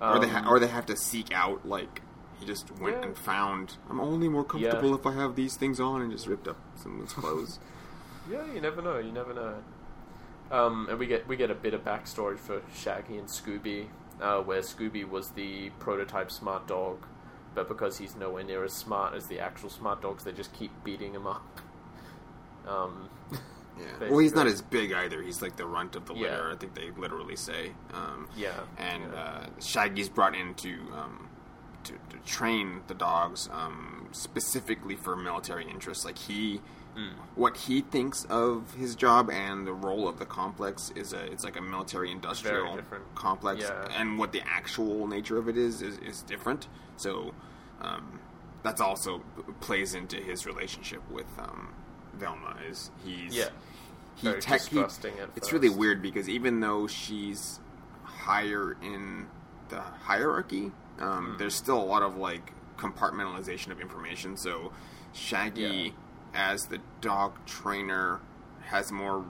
[0.00, 2.02] or they ha- Um, or they have to seek out like
[2.40, 3.06] he just went Yeah.
[3.06, 3.76] and found.
[3.88, 7.12] I'm only more comfortable if I have these things on, and just ripped up someone's
[7.12, 7.60] clothes.
[8.28, 8.98] Yeah, you never know.
[8.98, 9.54] You never know.
[10.52, 13.86] Um, and we get we get a bit of backstory for Shaggy and Scooby,
[14.20, 16.98] uh, where Scooby was the prototype smart dog,
[17.54, 20.70] but because he's nowhere near as smart as the actual smart dogs, they just keep
[20.84, 21.60] beating him up.
[22.68, 23.08] Um,
[23.80, 24.10] Yeah.
[24.10, 25.22] Well, he's not as big either.
[25.22, 26.20] He's like the runt of the Yeah.
[26.32, 26.52] litter.
[26.52, 27.72] I think they literally say.
[27.94, 29.18] Um, yeah, and yeah.
[29.18, 31.28] uh, Shaggy's brought in to, um,
[31.84, 36.04] to to train the dogs um, specifically for military interests.
[36.04, 36.60] Like he,
[36.96, 37.12] Mm.
[37.36, 41.42] what he thinks of his job and the role of the complex is a it's
[41.42, 42.78] like a military industrial
[43.14, 43.88] complex, Yeah.
[43.96, 46.68] and what the actual nature of it is is, is different.
[46.98, 47.32] So
[47.80, 48.20] um,
[48.62, 49.22] that's also
[49.60, 51.72] plays into his relationship with um,
[52.14, 52.56] Velma.
[52.68, 53.48] Is he's Yeah.
[54.16, 54.78] he Very tech he,
[55.34, 57.58] it's really weird because even though she's
[58.04, 59.26] higher in
[59.70, 61.36] the hierarchy, um, Hmm.
[61.38, 64.36] there's still a lot of like compartmentalization of information.
[64.36, 64.72] So
[65.14, 65.94] Shaggy,
[66.34, 68.20] as the dog trainer,
[68.66, 69.24] has more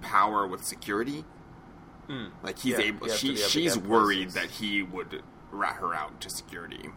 [0.00, 1.24] power with security.
[2.08, 2.30] Mm.
[2.42, 4.34] Like he's Yeah, able, you have to she able she's worried places.
[4.34, 6.88] that he would rat her out to security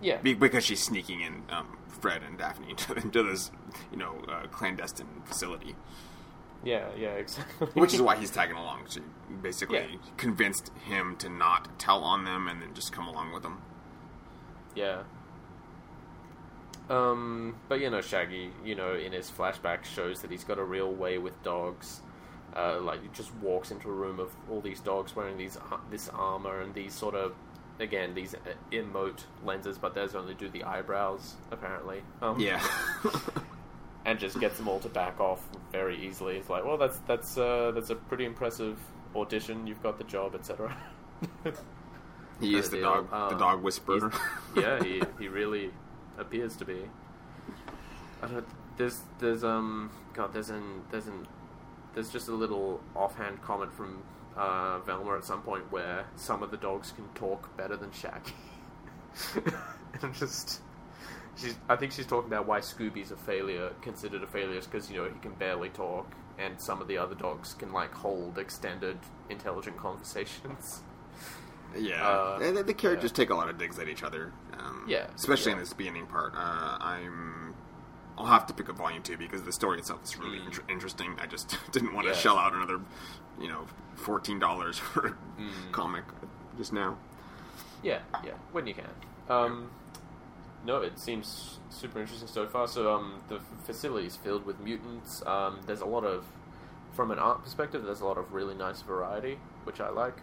[0.00, 3.50] yeah, be- because she's sneaking in um, Fred and Daphne into, into this,
[3.90, 5.74] you know, uh, clandestine facility.
[6.64, 7.66] yeah, yeah, exactly.
[7.74, 8.86] Which is why he's tagging along.
[8.88, 9.00] She
[9.42, 9.98] basically Yeah.
[10.16, 13.60] convinced him to not tell on them and then just come along with them.
[14.74, 15.02] Yeah.
[16.88, 20.64] Um, but you know, Shaggy, you know, in his flashback shows that he's got a
[20.64, 22.00] real way with dogs.
[22.56, 25.80] Uh, like he just walks into a room of all these dogs wearing these ar-
[25.90, 27.34] this armor and these sort of
[27.78, 28.38] again these uh,
[28.72, 32.02] emote lenses, but those only do the eyebrows apparently.
[32.22, 32.62] Um, Yeah.
[34.06, 36.36] and just gets them all to back off very easily.
[36.38, 38.78] It's like, well, that's that's uh, that's a pretty impressive
[39.14, 39.66] audition.
[39.66, 40.74] You've got the job, etc.
[42.40, 44.10] he is the dog, the Um, dog whisperer.
[44.56, 45.70] yeah, he, he really
[46.18, 46.90] appears to be.
[48.22, 48.46] I don't,
[48.76, 51.26] there's there's um God there's an there's an
[51.94, 54.02] there's just a little offhand comment from
[54.36, 58.34] uh, Velma at some point where some of the dogs can talk better than Shaggy.
[60.02, 60.60] and just
[61.36, 64.96] she's I think she's talking about why Scooby's a failure, considered a failure, because you
[64.98, 68.98] know he can barely talk, and some of the other dogs can like hold extended,
[69.28, 70.82] intelligent conversations.
[71.76, 73.16] Yeah, Uh, And the, the characters yeah.
[73.16, 74.32] take a lot of digs at each other.
[74.58, 76.34] Um, Yeah, especially in this beginning part.
[76.34, 77.54] Uh, I'm.
[78.16, 80.46] I'll have to pick up volume two because the story itself is really Mm.
[80.46, 81.14] inter- interesting.
[81.20, 82.18] I just didn't want to Yeah.
[82.18, 82.80] shell out another,
[83.40, 85.70] you know, fourteen dollars for a Mm.
[85.72, 86.04] comic
[86.56, 86.96] just now.
[87.82, 88.88] Yeah, yeah, when you can.
[89.28, 89.70] Um,
[90.64, 92.66] no, it seems super interesting so far.
[92.66, 95.24] So, um, the facility is filled with mutants.
[95.24, 96.24] Um, there's a lot of,
[96.94, 100.16] from an art perspective, there's a lot of really nice variety, which I like.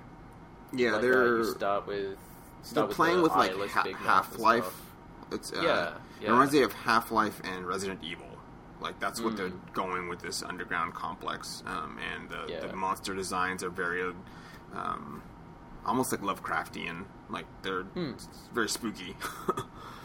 [0.73, 2.17] Yeah, like, uh, they're you start with
[2.72, 4.82] they're playing the with like ha- Big Mouth and Half Life.
[5.32, 8.26] It's uh, Yeah, It reminds me of Half Life and Resident Evil.
[8.82, 9.38] Like that's what Mm.
[9.38, 12.59] they're going with this underground complex, um, and the, Yeah.
[12.68, 14.13] the monster designs are very,
[14.74, 15.22] um,
[15.86, 17.05] almost like Lovecraftian.
[17.30, 18.13] Like they're Hmm.
[18.53, 19.16] very spooky.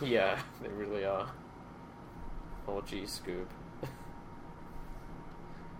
[0.02, 1.28] Yeah, they really are.
[2.66, 3.44] Oh, gee, Scoob.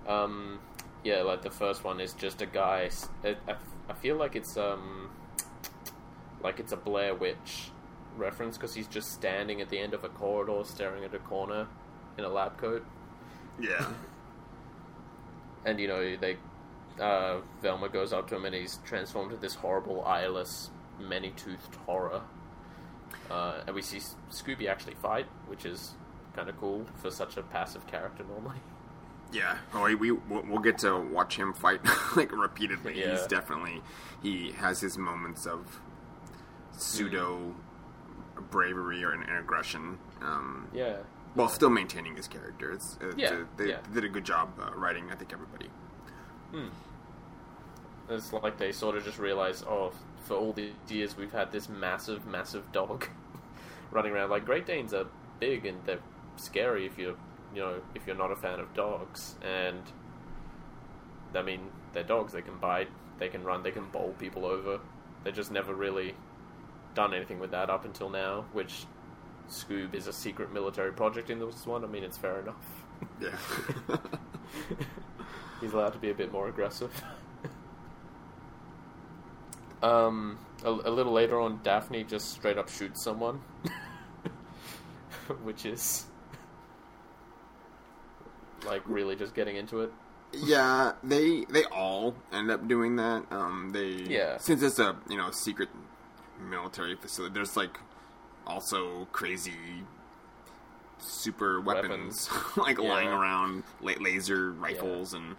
[0.07, 0.59] um,
[1.05, 2.91] yeah, like the first one is just a guy.
[3.25, 5.11] I feel like it's um,
[6.43, 7.71] like it's a Blair Witch
[8.17, 11.67] reference because he's just standing at the end of a corridor, staring at a corner
[12.19, 12.85] in a lab coat,
[13.59, 13.87] yeah,
[15.65, 16.37] and you know they.
[16.99, 20.69] Uh, Velma goes up to him and he's transformed into this horrible, eyeless,
[20.99, 22.21] many-toothed horror.
[23.31, 25.95] Uh, and we see Scooby actually fight, which is
[26.35, 28.59] kind of cool for such a passive character normally.
[29.33, 29.59] yeah.
[29.73, 31.81] Oh, we, we we'll we'll get to watch him fight
[32.17, 32.95] like repeatedly.
[32.95, 33.83] He's definitely
[34.23, 35.81] he has his moments of
[36.73, 37.55] pseudo
[38.51, 39.99] bravery or an aggression.
[40.23, 40.99] Um, Yeah.
[41.35, 42.73] while still maintaining his character.
[42.73, 43.79] It's, uh, Yeah, they yeah.
[43.93, 45.11] did a good job uh, writing.
[45.13, 45.71] I think everybody.
[46.51, 46.69] Hmm.
[48.09, 49.93] It's like they sort of just realize, oh,
[50.25, 53.07] for all these years we've had this massive, massive dog
[53.93, 54.31] running around.
[54.31, 55.07] Like Great Danes are
[55.39, 56.01] big and they're
[56.37, 57.15] scary if you're,
[57.55, 59.37] you know, if you're not a fan of dogs.
[59.43, 59.83] And
[61.35, 62.33] I mean, they're dogs.
[62.33, 64.81] They can bite, they can run, they can bowl people over.
[65.23, 66.15] They just never really
[66.95, 68.45] done anything with that up until now.
[68.53, 68.85] Which
[69.49, 71.85] Scoob is a secret military project in this one.
[71.85, 72.85] I mean, it's fair enough.
[73.21, 73.37] Yeah.
[75.61, 76.91] He's allowed to be a bit more aggressive.
[79.83, 83.41] um, a, a little later on, Daphne just straight up shoots someone,
[85.43, 86.07] which is
[88.67, 89.93] like really just getting into it.
[90.33, 93.25] yeah, they they all end up doing that.
[93.31, 94.39] Um, they Yeah.
[94.39, 95.69] since it's a you know secret
[96.41, 97.35] military facility.
[97.35, 97.79] There's like
[98.47, 99.85] also crazy
[100.99, 102.89] super weapons, like Yeah.
[102.89, 105.37] lying around, la- laser rifles and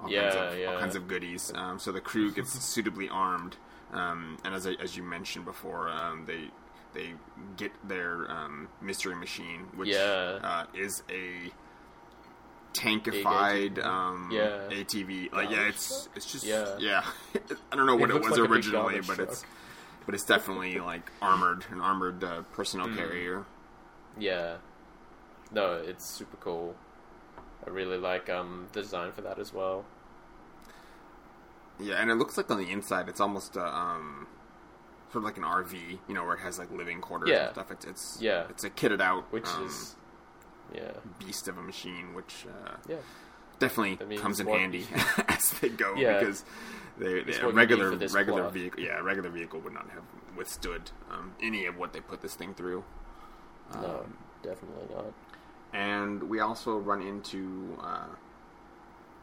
[0.00, 0.66] all kinds Yeah, of yeah.
[0.72, 1.52] all kinds of goodies.
[1.54, 3.56] Um, so the crew gets suitably armed,
[3.92, 6.50] um, and as I, as you mentioned before, um, they
[6.94, 7.12] they
[7.56, 10.38] get their um, mystery machine, which Yeah.
[10.42, 11.50] uh, is a
[12.72, 13.84] tankified ATV.
[13.84, 14.68] um, Yeah.
[14.70, 15.32] ATV.
[15.32, 16.76] Like yeah, it's it's just Yeah.
[16.78, 17.04] yeah.
[17.72, 19.28] I don't know what it, looks was like originally, but truck.
[19.28, 19.44] it's
[20.06, 22.96] but it's definitely like armored, an armored uh, personnel Mm.
[22.96, 23.44] carrier.
[24.18, 24.56] Yeah,
[25.52, 26.74] no, it's super cool.
[27.66, 29.84] I really like um the design for that as well.
[31.80, 34.28] Yeah, and it looks like on the inside, it's almost uh, um,
[35.10, 37.46] sort of like an RV, you know, where it has like living quarters Yeah.
[37.46, 37.70] and stuff.
[37.72, 38.44] It's it's Yeah.
[38.48, 39.96] it's a kitted out Which um, is,
[40.72, 42.96] yeah, beast of a machine, which uh, yeah,
[43.58, 44.86] definitely comes in what- handy
[45.28, 46.18] as they go Yeah.
[46.20, 46.44] because
[46.98, 48.52] they, they you regular need for this regular plot.
[48.54, 50.04] vehicle yeah regular vehicle would not have
[50.36, 52.84] withstood um, any of what they put this thing through.
[53.74, 55.12] no, Um, definitely not.
[55.72, 58.06] and we also run into uh,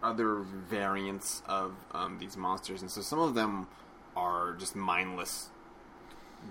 [0.04, 3.68] other variants of um, these monsters, and so some of them
[4.16, 5.50] are just mindless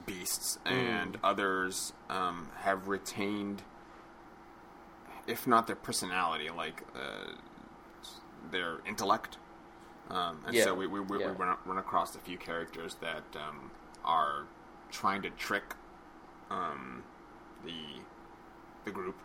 [0.06, 3.62] beasts, and others um, have retained,
[5.26, 7.32] if not their personality, like uh,
[8.50, 9.38] their intellect.
[10.10, 11.26] Um, and Yeah, so we we, we, yeah.
[11.30, 13.70] we run, run across a few characters that um,
[14.04, 14.46] are
[14.90, 15.74] trying to trick
[16.50, 17.04] um,
[17.64, 18.02] the
[18.84, 19.16] the group,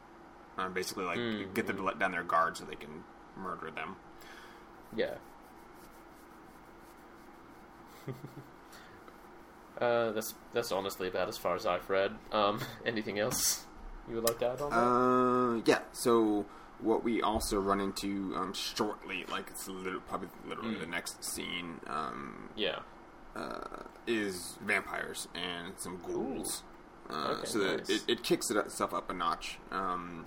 [0.58, 3.04] um, basically like Mm, get them to let down their guard so they can
[3.38, 3.96] murder them.
[4.96, 5.16] Yeah.
[9.82, 12.12] uh, that's that's honestly about as far as I've read.
[12.32, 13.66] Um, anything else
[14.08, 14.78] you would like to add on that?
[14.78, 15.80] Uh, yeah.
[15.94, 16.46] So
[16.86, 20.80] what we also run into um, shortly, like it's literally, probably literally Mm.
[20.80, 22.80] the next scene, um, yeah.
[23.36, 26.64] uh, is vampires and some ghouls.
[27.10, 27.90] Uh, Okay, so that nice.
[27.90, 29.58] it, it kicks it itself up a notch.
[29.72, 30.26] Um,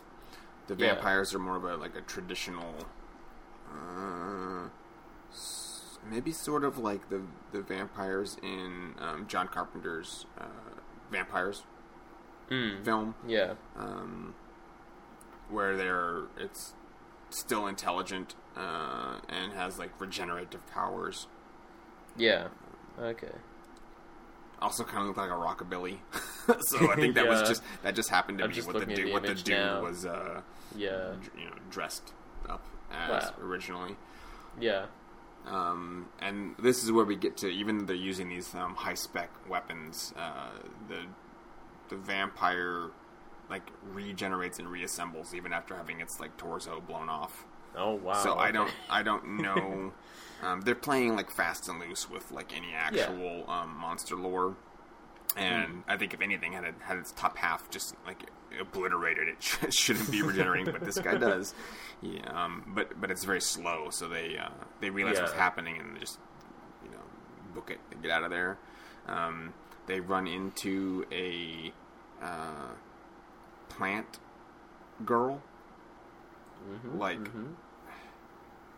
[0.68, 0.92] The Yeah.
[0.94, 2.74] vampires are more of a like a traditional,
[3.72, 4.68] uh,
[6.10, 10.44] maybe sort of like the the vampires in um, John Carpenter's uh,
[11.10, 11.64] vampires
[12.50, 12.82] Mm.
[12.84, 13.54] film, Yeah.
[13.76, 14.34] um,
[15.50, 16.74] where they're it's
[17.30, 21.26] still intelligent uh, and has like regenerative powers.
[22.16, 22.48] Yeah.
[23.00, 23.30] Okay.
[24.60, 25.98] Also, kind of look like a rockabilly.
[26.60, 29.06] so I think that was just that just happened to I'm be what the dude
[29.08, 29.82] the what the dude now.
[29.82, 30.40] was uh,
[30.74, 31.12] Yeah.
[31.38, 32.12] you know dressed
[32.48, 33.34] up as Wow.
[33.40, 33.96] originally.
[34.60, 34.86] Yeah.
[35.46, 38.94] Um, and this is where we get to even though they're using these um, high
[38.94, 40.50] spec weapons, uh,
[40.88, 41.02] the
[41.88, 42.88] the vampire
[43.50, 47.44] like regenerates and reassembles even after having its like torso blown off.
[47.76, 48.14] Oh wow.
[48.14, 49.92] so I don't I don't know.
[50.42, 54.56] um, they're playing like fast and loose with like any actual um, monster lore.
[55.36, 55.80] And Hmm.
[55.86, 59.56] I think if anything had it, had its top half just like obliterated, it sh-
[59.70, 61.54] shouldn't be regenerating, but this guy does.
[62.00, 64.48] Yeah, um, but but it's very slow, so they uh,
[64.80, 65.22] they realize Yeah.
[65.22, 66.18] what's happening and they just
[66.82, 67.02] you know
[67.54, 68.56] book it and get out of there.
[69.06, 69.52] Um,
[69.86, 71.72] they run into a
[72.22, 72.70] uh,
[73.68, 74.18] plant
[75.04, 75.42] girl,
[76.68, 77.54] Mhm, like mhm.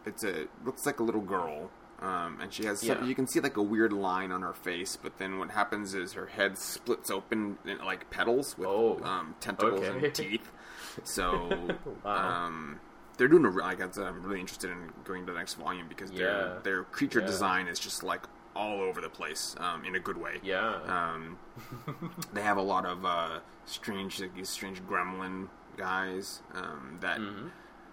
[0.04, 1.70] it's a looks like a little girl
[2.00, 4.96] um, and she has some, you can see like a weird line on her face
[4.96, 9.34] but then what happens is her head splits open in, like petals with Oh, um,
[9.40, 10.06] tentacles okay.
[10.06, 10.48] and teeth
[11.04, 12.46] so Wow.
[12.46, 12.80] um,
[13.18, 16.60] they're doing a like I'm really interested in going to the next volume because their
[16.62, 17.26] their creature Yeah.
[17.26, 18.22] design is just like
[18.56, 20.74] all over the place um, in a good way Yeah.
[20.86, 21.38] um,
[22.32, 27.50] they have a lot of uh, strange, like these strange gremlin guys um, that Mhm.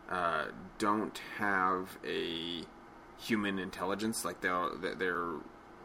[0.10, 0.46] uh,
[0.78, 2.64] don't have a
[3.18, 4.24] human intelligence.
[4.26, 5.34] Like they'll they're- they're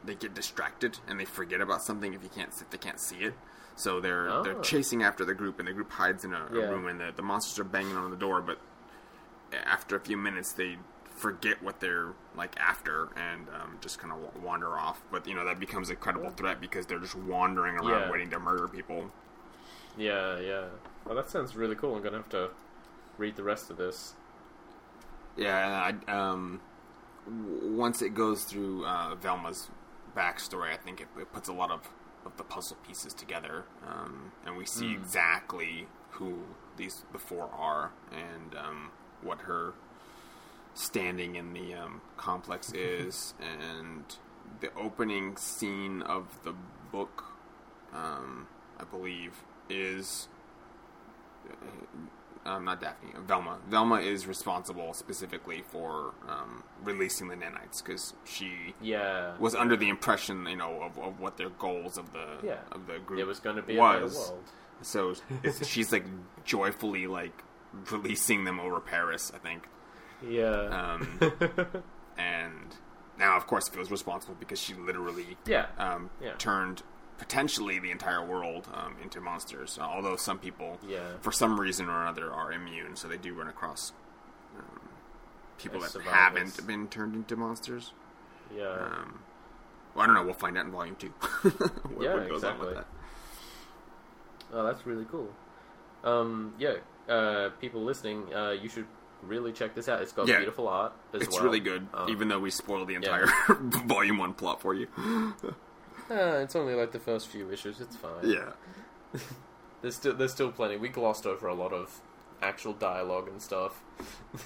[0.04, 3.18] they get distracted and they forget about something if you can't if they can't see
[3.18, 3.34] it.
[3.76, 4.62] So they're they're Oh.
[4.62, 7.22] chasing after the group and the group hides in a, a room and the, the
[7.22, 8.40] monsters are banging on the door.
[8.42, 8.58] But
[9.52, 10.78] after a few minutes, they
[11.22, 15.00] forget what they're like after and um, just kind of wander off.
[15.12, 18.10] But you know that becomes a credible threat because they're just wandering around Yeah.
[18.10, 19.10] waiting to murder people.
[19.96, 20.38] Yeah.
[20.40, 20.64] Yeah.
[21.06, 21.94] Well, that sounds really cool.
[21.94, 22.50] I'm gonna have to
[23.18, 24.14] read the rest of this.
[25.36, 26.60] Yeah, I, um,
[27.24, 29.70] w- once it goes through uh, Velma's
[30.16, 31.88] backstory, I think it, it puts a lot of,
[32.26, 36.40] of the puzzle pieces together, um, and we see exactly who
[36.76, 38.90] these the four are and um,
[39.22, 39.72] what her
[40.74, 44.04] standing in the um, complex is, and
[44.60, 46.54] the opening scene of the
[46.90, 47.24] book,
[47.92, 48.46] um,
[48.78, 50.28] I believe, is
[52.44, 53.58] um, not Daphne, Velma.
[53.68, 59.36] Velma is responsible specifically for um, releasing the nanites because she Yeah.
[59.38, 62.58] was under the impression, you know, of, of what their goals of the Yeah.
[62.72, 64.14] of the group It was going to be was.
[64.16, 64.44] world.
[64.82, 65.14] So
[65.44, 66.04] it's, she's like
[66.44, 67.44] joyfully like
[67.90, 69.68] releasing them over Paris, I think.
[70.26, 70.50] Yeah.
[70.50, 71.18] Um,
[72.18, 72.76] and
[73.18, 75.66] now, of course, feels responsible because she literally yeah.
[75.78, 76.32] um, Yeah.
[76.38, 76.82] turned
[77.18, 79.78] potentially the entire world um, into monsters.
[79.80, 81.16] Although some people, Yeah.
[81.20, 83.92] for some reason or another, are immune, so they do run across
[84.58, 84.80] um,
[85.58, 86.14] people As that survivors.
[86.56, 87.92] haven't been turned into monsters.
[88.56, 88.64] Yeah.
[88.68, 89.20] Um,
[89.94, 90.24] well, I don't know.
[90.24, 91.08] We'll find out in volume two.
[91.42, 92.74] what, Yeah, what goes on with exactly.
[92.74, 92.86] that.
[94.54, 95.28] Oh, that's really cool.
[96.04, 96.74] Um, yeah,
[97.08, 98.86] uh, people listening, uh, you should
[99.22, 100.02] really check this out.
[100.02, 100.38] It's got Yeah.
[100.38, 101.22] beautiful art as well.
[101.22, 101.44] It's well.
[101.44, 102.98] really good, Um, even though we spoiled the yeah.
[102.98, 103.26] entire
[103.86, 104.88] volume one plot for you.
[106.10, 107.80] uh, it's only like the first few issues.
[107.80, 108.24] It's fine.
[108.28, 108.52] Yeah.
[109.82, 110.76] There's still there's still plenty.
[110.76, 112.00] We glossed over a lot of
[112.40, 113.82] actual dialogue and stuff.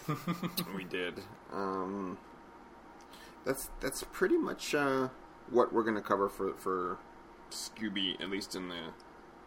[0.74, 1.20] we did.
[1.52, 2.16] Um,
[3.44, 5.08] that's that's pretty much uh,
[5.50, 6.98] what we're gonna cover for for
[7.50, 8.92] Scooby, at least in the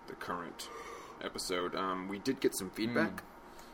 [0.07, 0.69] the current
[1.23, 1.73] episode.
[1.76, 3.23] Um, we did get some feedback,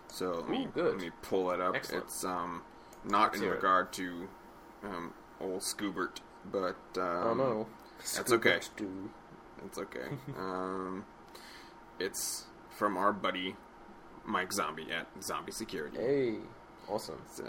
[0.08, 0.66] so let me.
[0.66, 0.86] Ooh, good.
[0.94, 1.76] let me pull it up.
[1.76, 2.06] Excellent.
[2.06, 2.62] It's um
[3.04, 3.56] not Let's in hear it.
[3.58, 4.28] regard to
[4.84, 6.18] um, old Scoobert,
[6.52, 7.68] but um, oh no,
[8.16, 8.60] that's okay.
[8.62, 9.10] Stew.
[9.66, 10.08] It's okay.
[10.38, 11.06] um,
[12.00, 13.56] it's from our buddy
[14.26, 15.98] Mike Zombie at Zombie Security.
[15.98, 16.36] Hey,
[16.90, 17.22] awesome.
[17.40, 17.48] uh,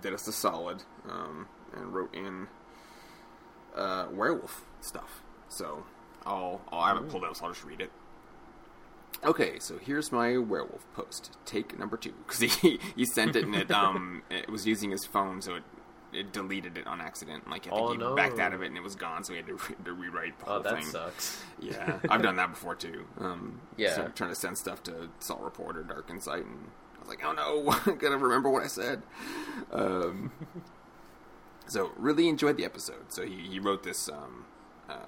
[0.00, 2.46] did us a solid um, and wrote in
[3.74, 5.22] uh, werewolf stuff.
[5.48, 5.84] So
[6.26, 7.90] I'll, I'll I haven't pulled it, so I'll just read it.
[9.24, 11.36] Okay, so here's my werewolf post.
[11.44, 15.04] Take number two because he he sent it and it um it was using his
[15.04, 15.62] phone, so it
[16.12, 17.50] it deleted it on accident.
[17.50, 18.14] Like I think Oh, he no.
[18.14, 20.38] backed out of it and it was gone, so he had to, re- to rewrite
[20.38, 20.84] the Oh, whole that thing.
[20.84, 21.42] sucks.
[21.60, 23.06] Yeah, I've done that before too.
[23.18, 23.94] Um, Yeah.
[23.94, 27.22] so trying to send stuff to Salt Report or Dark Insight, and I was like,
[27.24, 29.02] oh no, I gotta remember what I said.
[29.72, 30.32] Um,
[31.66, 33.12] so really enjoyed the episode.
[33.12, 34.46] So he, he wrote this um,
[34.88, 35.06] uh,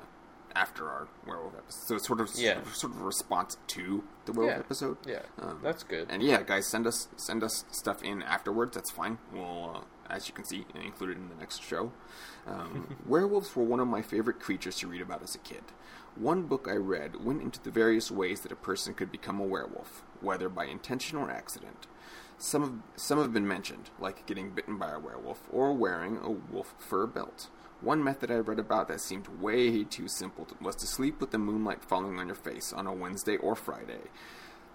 [0.54, 1.86] after our werewolf episode.
[1.86, 2.62] So it's sort of Yeah.
[2.72, 4.60] sort of a response to the werewolf Yeah.
[4.60, 4.96] episode.
[5.06, 6.08] Yeah, Um, that's good.
[6.10, 8.74] And yeah, guys, send us send us stuff in afterwards.
[8.74, 9.18] That's fine.
[9.32, 11.92] We'll, uh, as you can see, include it in the next show.
[12.46, 15.62] Um, werewolves were one of my favorite creatures to read about as a kid.
[16.16, 19.44] One book I read went into the various ways that a person could become a
[19.44, 21.86] werewolf, whether by intention or accident.
[22.36, 26.30] Some have, some have been mentioned, like getting bitten by a werewolf or wearing a
[26.30, 27.48] wolf fur belt.
[27.80, 31.30] One method I read about that seemed way too simple to, was to sleep with
[31.30, 34.00] the moonlight falling on your face on a Wednesday or Friday.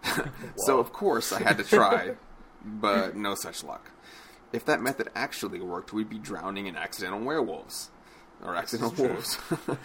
[0.55, 2.15] so, of course, I had to try,
[2.63, 3.91] but no such luck.
[4.51, 7.91] If that method actually worked, we'd be drowning in accidental werewolves.
[8.43, 9.37] Or accidental wolves.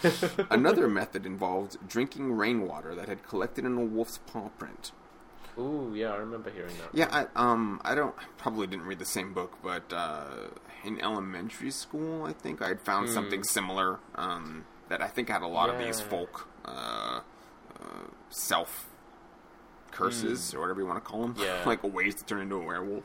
[0.50, 4.92] Another method involved drinking rainwater that had collected in a wolf's paw print.
[5.58, 6.88] Ooh, yeah, I remember hearing that.
[6.94, 10.48] Yeah, I um I don't probably didn't read the same book, but uh,
[10.84, 13.14] in elementary school, I think I had found Hmm.
[13.14, 17.20] something similar um, that I think had a lot of these folk uh,
[17.80, 18.86] uh, self
[19.90, 21.34] curses or whatever you want to call them.
[21.38, 21.62] Yeah.
[21.66, 23.04] like ways to turn into a werewolf.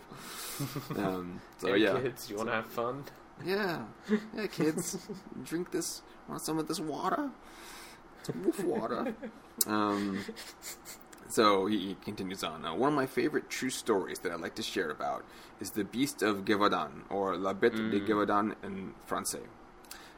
[0.98, 3.04] um, so Hey, yeah, kids, you want to have fun?
[3.46, 3.84] yeah,
[4.36, 4.98] yeah, kids,
[5.44, 6.02] drink this.
[6.30, 7.32] Want some of this water?
[8.22, 9.14] It's wolf water.
[9.68, 10.24] Um,
[11.28, 12.66] so he, continues on.
[12.66, 15.26] Uh, one of my favorite true stories that I like to share about
[15.60, 19.48] is the Beast of Gévaudan, or La Bête de Gévaudan in Francais.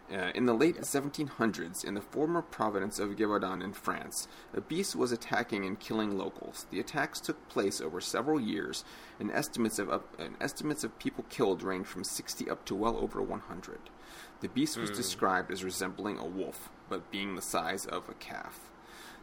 [0.10, 4.96] Uh, in the late 1700s, in the former province of Gévaudan in France, a beast
[4.96, 6.66] was attacking and killing locals.
[6.72, 8.86] The attacks took place over several years,
[9.20, 12.96] and estimates of up, and estimates of people killed range from 60 up to well
[12.98, 13.80] over 100.
[14.40, 18.70] The beast was described as resembling a wolf, but being the size of a calf.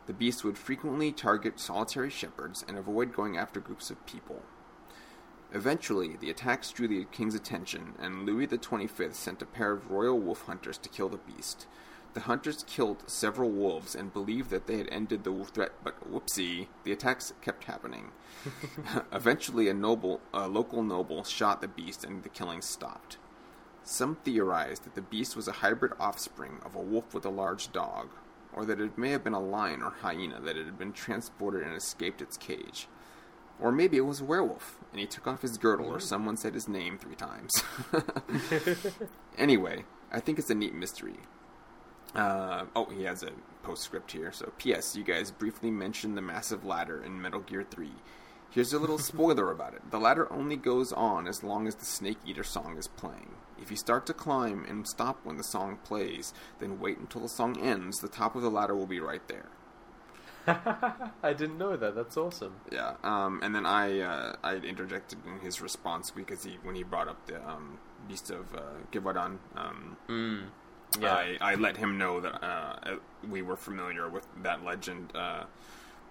[0.06, 4.42] The beast would frequently target solitary shepherds and avoid going after groups of people.
[5.52, 10.18] Eventually, the attacks drew the king's attention, and Louis XXV sent a pair of royal
[10.18, 11.66] wolf hunters to kill the beast.
[12.12, 16.12] The hunters killed several wolves and believed that they had ended the wolf threat, but
[16.12, 18.10] whoopsie, the attacks kept happening.
[19.12, 23.18] Eventually, a noble, a local noble, shot the beast, and the killing stopped.
[23.82, 27.72] Some theorized that the beast was a hybrid offspring of a wolf with a large
[27.72, 28.10] dog,
[28.54, 31.76] or that it may have been a lion or hyena that had been transported and
[31.76, 32.88] escaped its cage.
[33.60, 36.54] Or maybe it was a werewolf, and he took off his girdle, or someone said
[36.54, 37.52] his name three times.
[39.38, 41.16] anyway, I think it's a neat mystery.
[42.14, 43.30] Uh, oh, he has a
[43.62, 44.32] postscript here.
[44.32, 44.96] So, P.S.
[44.96, 47.90] You guys briefly mentioned the massive ladder in Metal Gear 3.
[48.50, 49.90] Here's a little spoiler about it.
[49.90, 53.34] The ladder only goes on as long as the Snake Eater song is playing.
[53.60, 57.28] If you start to climb and stop when the song plays, then wait until the
[57.28, 59.46] song ends, the top of the ladder will be right there.
[60.46, 61.94] I didn't know that.
[61.94, 62.56] That's awesome.
[62.70, 66.82] Yeah, um, and then I uh, I interjected in his response because he when he
[66.82, 68.60] brought up the um, Beast of uh,
[68.92, 70.42] Gévaudan, um, Mm.
[71.00, 71.12] Yeah.
[71.12, 72.96] I, I let him know that uh,
[73.28, 75.44] we were familiar with that legend, uh,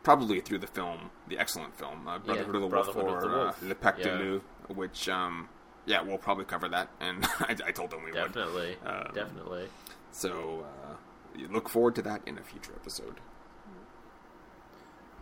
[0.01, 3.27] probably through the film, the excellent film, uh, Brotherhood of the Brotherhood Wolf, of the
[3.29, 3.63] or Wolf.
[3.63, 4.17] uh, Le Pacte Yeah.
[4.17, 4.43] de Loup,
[4.75, 5.47] which, um,
[5.85, 8.15] yeah, we'll probably cover that, and I, I told them we would.
[8.15, 8.77] Definitely.
[8.85, 9.67] Um, Definitely.
[10.11, 10.95] So uh,
[11.37, 13.19] you look forward to that in a future episode.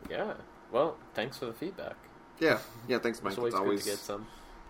[0.09, 0.33] Yeah.
[0.71, 1.95] Well, thanks for the feedback.
[2.39, 2.99] Yeah, yeah.
[2.99, 3.31] Thanks, Mike.
[3.31, 4.27] It's always, It's always good to get some.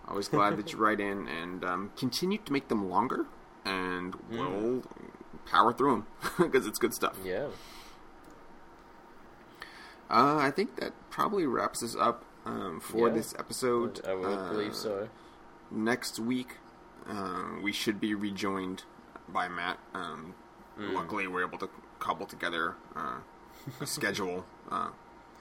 [0.08, 3.26] Always glad that you write in and um, continue to make them longer,
[3.64, 4.38] and Hmm.
[4.38, 4.82] we'll
[5.46, 6.06] power through them
[6.38, 7.16] because it's good stuff.
[7.24, 7.46] Yeah.
[10.10, 13.14] Uh, I think that probably wraps us up um, for Yeah.
[13.14, 14.00] this episode.
[14.06, 15.08] I would Uh, believe so.
[15.72, 16.58] Next week,
[17.08, 18.84] uh, we should be rejoined
[19.28, 19.78] by Matt.
[19.94, 20.34] Um,
[20.78, 20.94] Hmm.
[20.94, 21.68] Luckily, we're able to
[21.98, 23.18] cobble together uh,
[23.80, 24.46] a schedule.
[24.70, 24.88] Uh,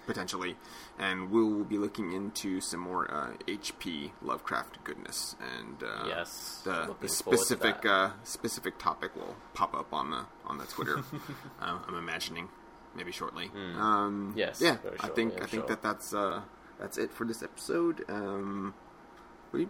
[0.08, 0.58] potentially,
[1.00, 6.62] and we'll be looking into some more uh, HP Lovecraft goodness, and uh, Yes.
[6.66, 10.98] the, the specific uh, specific topic will pop up on the on the Twitter.
[11.62, 12.50] uh, I'm imagining
[12.96, 13.50] maybe shortly.
[13.56, 14.38] Um, Hmm.
[14.38, 14.78] Yes, yeah.
[15.00, 15.68] I think I'm I think sure.
[15.70, 16.42] that that's uh,
[16.78, 18.04] that's it for this episode.
[18.10, 18.74] Um,
[19.54, 19.70] we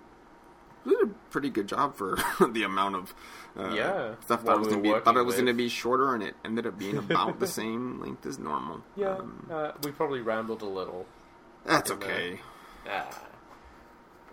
[0.90, 2.18] did a pretty good job for
[2.52, 3.14] the amount of
[3.58, 4.44] uh, Yeah, stuff.
[4.46, 6.66] that was gonna were be thought it was going to be shorter, and it ended
[6.68, 8.82] up being about the same length as normal.
[8.96, 9.16] Yeah.
[9.16, 11.06] Um, uh, we probably rambled a little.
[11.66, 12.40] that's okay.
[12.90, 13.08] Ah.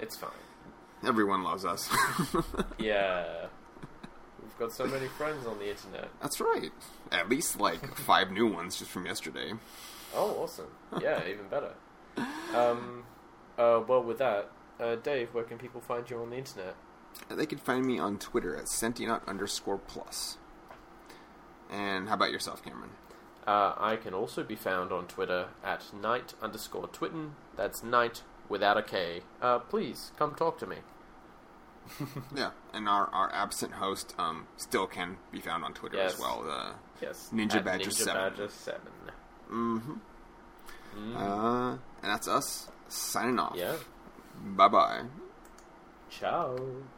[0.00, 0.30] It's fine.
[1.06, 1.88] Everyone loves us.
[2.78, 3.46] Yeah.
[4.42, 6.08] We've got so many friends on the internet.
[6.22, 6.70] that's right.
[7.12, 9.52] At least like five new ones just from yesterday.
[10.14, 10.66] Oh, awesome.
[11.00, 11.72] Yeah, even better.
[12.54, 13.04] Um,
[13.58, 14.50] uh, well, with that,
[14.80, 16.74] uh, Dave, where can people find you on the internet?
[17.30, 20.38] They can find me on Twitter at Sentient underscore plus.
[21.70, 22.90] And how about yourself, Cameron?
[23.46, 27.30] Uh, I can also be found on Twitter at night underscore twitten.
[27.56, 29.22] That's night without a K.
[29.40, 30.76] Uh, please come talk to me.
[32.36, 36.14] Yeah, and our, our absent host um, still can be found on Twitter Yes.
[36.14, 36.44] as well.
[36.48, 37.30] Uh, Yes.
[37.32, 38.14] Ninja Badger Ninja 7.
[38.14, 38.80] Badger 7.
[39.50, 39.92] mm-hmm.
[40.98, 41.16] Mm.
[41.16, 43.54] uh, and that's us signing off.
[43.56, 43.76] yeah.
[44.38, 45.08] Bye bye.
[46.08, 46.90] Ciao.